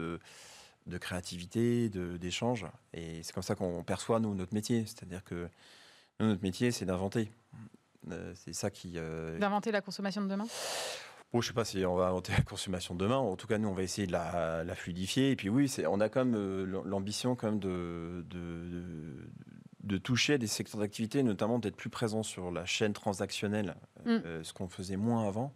de 0.87 0.97
créativité, 0.97 1.89
d'échange. 1.89 2.65
Et 2.93 3.21
c'est 3.23 3.33
comme 3.33 3.43
ça 3.43 3.55
qu'on 3.55 3.83
perçoit, 3.83 4.19
nous, 4.19 4.33
notre 4.33 4.53
métier. 4.53 4.85
C'est-à-dire 4.85 5.23
que 5.23 5.49
nous, 6.19 6.27
notre 6.27 6.41
métier, 6.41 6.71
c'est 6.71 6.85
d'inventer. 6.85 7.31
Euh, 8.11 8.33
c'est 8.35 8.53
ça 8.53 8.69
qui. 8.69 8.93
Euh, 8.95 9.37
d'inventer 9.39 9.71
la 9.71 9.81
consommation 9.81 10.21
de 10.21 10.27
demain? 10.27 10.45
Bon, 11.33 11.41
je 11.41 11.47
sais 11.47 11.53
pas 11.53 11.65
si 11.65 11.85
on 11.85 11.95
va 11.95 12.07
inventer 12.07 12.31
la 12.31 12.41
consommation 12.41 12.95
de 12.95 12.99
demain. 13.03 13.17
En 13.17 13.35
tout 13.35 13.47
cas, 13.47 13.57
nous, 13.57 13.67
on 13.67 13.73
va 13.73 13.83
essayer 13.83 14.07
de 14.07 14.13
la, 14.13 14.75
fluidifier. 14.75 15.31
Et 15.31 15.35
puis 15.35 15.49
oui, 15.49 15.73
on 15.89 15.99
a 15.99 16.09
quand 16.09 16.23
même 16.23 16.35
euh, 16.35 16.81
l'ambition 16.85 17.35
quand 17.35 17.47
même 17.47 17.59
de, 17.59 18.25
de, 18.29 19.29
de, 19.83 19.97
toucher 19.97 20.37
des 20.37 20.47
secteurs 20.47 20.79
d'activité, 20.79 21.23
notamment 21.23 21.59
d'être 21.59 21.75
plus 21.75 21.89
présent 21.89 22.23
sur 22.23 22.51
la 22.51 22.65
chaîne 22.65 22.93
transactionnelle, 22.93 23.75
mm. 24.05 24.43
ce 24.43 24.53
qu'on 24.53 24.69
faisait 24.69 24.97
moins 24.97 25.27
avant. 25.27 25.53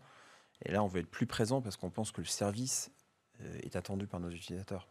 Et 0.66 0.72
là, 0.72 0.84
on 0.84 0.88
veut 0.88 1.00
être 1.00 1.10
plus 1.10 1.26
présent 1.26 1.62
parce 1.62 1.78
qu'on 1.78 1.90
pense 1.90 2.12
que 2.12 2.22
le 2.22 2.28
service 2.28 2.92
est 3.64 3.76
attendu 3.76 4.08
par 4.08 4.20
nos 4.20 4.30
utilisateurs. 4.30 4.88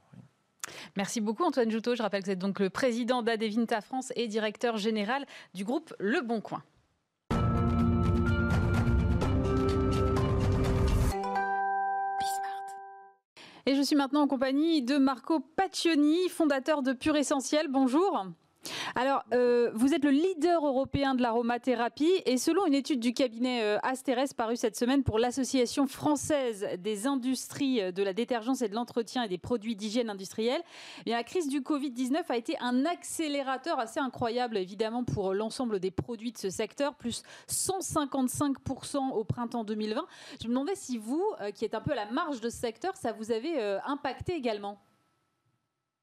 Merci 0.97 1.21
beaucoup 1.21 1.45
Antoine 1.45 1.71
Joutot. 1.71 1.95
Je 1.95 2.03
rappelle 2.03 2.23
que 2.23 2.27
vous 2.27 2.33
êtes 2.33 2.39
donc 2.39 2.61
le 2.61 2.71
président 2.71 3.23
d'Adevinta 3.23 3.81
France 3.81 4.13
et 4.17 4.29
directeur 4.29 4.77
général 4.77 5.27
du 5.55 5.65
groupe 5.65 5.95
Le 5.99 6.21
Bon 6.21 6.41
Coin. 6.41 6.63
Et 13.71 13.77
je 13.77 13.83
suis 13.83 13.95
maintenant 13.95 14.23
en 14.23 14.27
compagnie 14.27 14.83
de 14.83 14.99
Marco 14.99 15.39
Paccioni, 15.39 16.29
fondateur 16.29 16.83
de 16.83 16.93
Pure 16.93 17.15
Essentiel. 17.15 17.69
Bonjour. 17.69 18.27
Alors, 18.95 19.25
euh, 19.33 19.71
vous 19.75 19.95
êtes 19.95 20.05
le 20.05 20.11
leader 20.11 20.67
européen 20.67 21.15
de 21.15 21.23
l'aromathérapie 21.23 22.13
et 22.27 22.37
selon 22.37 22.67
une 22.67 22.75
étude 22.75 23.01
du 23.01 23.15
cabinet 23.15 23.63
euh, 23.63 23.79
Asterès 23.83 24.35
parue 24.35 24.57
cette 24.57 24.77
semaine 24.77 25.03
pour 25.03 25.19
l'Association 25.19 25.87
française 25.87 26.67
des 26.79 27.07
industries 27.07 27.81
euh, 27.81 27.93
de 27.93 28.03
la 28.03 28.13
détergence 28.13 28.63
et 28.63 28.69
de 28.69 28.75
l'entretien 28.75 29.23
et 29.23 29.29
des 29.29 29.39
produits 29.39 29.77
d'hygiène 29.77 30.11
industrielle, 30.11 30.61
eh 31.07 31.11
la 31.11 31.25
crise 31.25 31.49
du 31.49 31.61
Covid-19 31.61 32.25
a 32.29 32.37
été 32.37 32.57
un 32.61 32.85
accélérateur 32.85 33.79
assez 33.79 34.01
incroyable 34.01 34.57
évidemment 34.57 35.05
pour 35.05 35.35
l'ensemble 35.35 35.81
des 35.81 35.91
produits 35.91 36.33
de 36.33 36.39
ce 36.39 36.51
secteur, 36.51 36.95
plus 36.95 37.23
155% 37.49 39.13
au 39.13 39.25
printemps 39.25 39.65
2020. 39.65 40.07
Je 40.43 40.49
me 40.49 40.53
demandais 40.53 40.75
si 40.75 40.99
vous, 40.99 41.25
qui 41.55 41.65
êtes 41.65 41.75
un 41.75 41.81
peu 41.81 41.93
à 41.93 41.97
la 41.97 42.11
marge 42.11 42.41
de 42.41 42.51
ce 42.51 42.57
secteur, 42.59 42.97
ça 42.97 43.13
vous 43.13 43.33
avait 43.33 43.61
impacté 43.85 44.35
également. 44.35 44.79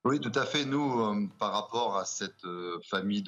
Oui, 0.07 0.21
tout 0.21 0.31
à 0.35 0.45
fait. 0.45 0.63
Nous, 0.63 1.01
euh, 1.01 1.27
par 1.37 1.51
rapport 1.51 1.97
à 1.97 2.05
cette 2.05 2.45
euh, 2.45 2.79
famille 2.89 3.25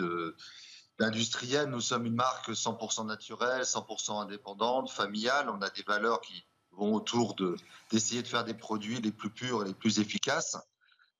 d'industriels, 0.97 1.69
nous 1.69 1.81
sommes 1.81 2.05
une 2.05 2.15
marque 2.15 2.51
100% 2.51 3.05
naturelle, 3.05 3.63
100% 3.63 4.21
indépendante, 4.21 4.89
familiale. 4.89 5.49
On 5.49 5.61
a 5.61 5.69
des 5.71 5.83
valeurs 5.85 6.21
qui 6.21 6.45
vont 6.71 6.93
autour 6.93 7.35
de 7.35 7.57
d'essayer 7.91 8.23
de 8.23 8.27
faire 8.29 8.45
des 8.45 8.53
produits 8.53 9.01
les 9.01 9.11
plus 9.11 9.29
purs 9.29 9.65
les 9.65 9.73
plus 9.73 9.99
efficaces. 9.99 10.55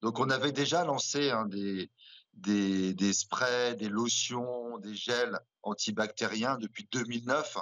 Donc, 0.02 0.20
on 0.20 0.30
avait 0.30 0.54
déjà 0.54 0.86
lancé 0.86 1.30
hein, 1.30 1.46
des, 1.46 1.92
des, 2.36 2.94
des 2.94 3.12
sprays, 3.12 3.76
des 3.76 3.90
lotions, 3.90 4.78
des 4.78 4.96
gels 4.96 5.38
antibactériens 5.64 6.58
depuis 6.58 6.88
2009. 6.90 7.58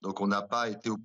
Donc, 0.00 0.22
on 0.22 0.26
n'a 0.26 0.40
pas 0.40 0.70
été 0.70 0.88
au 0.88 0.96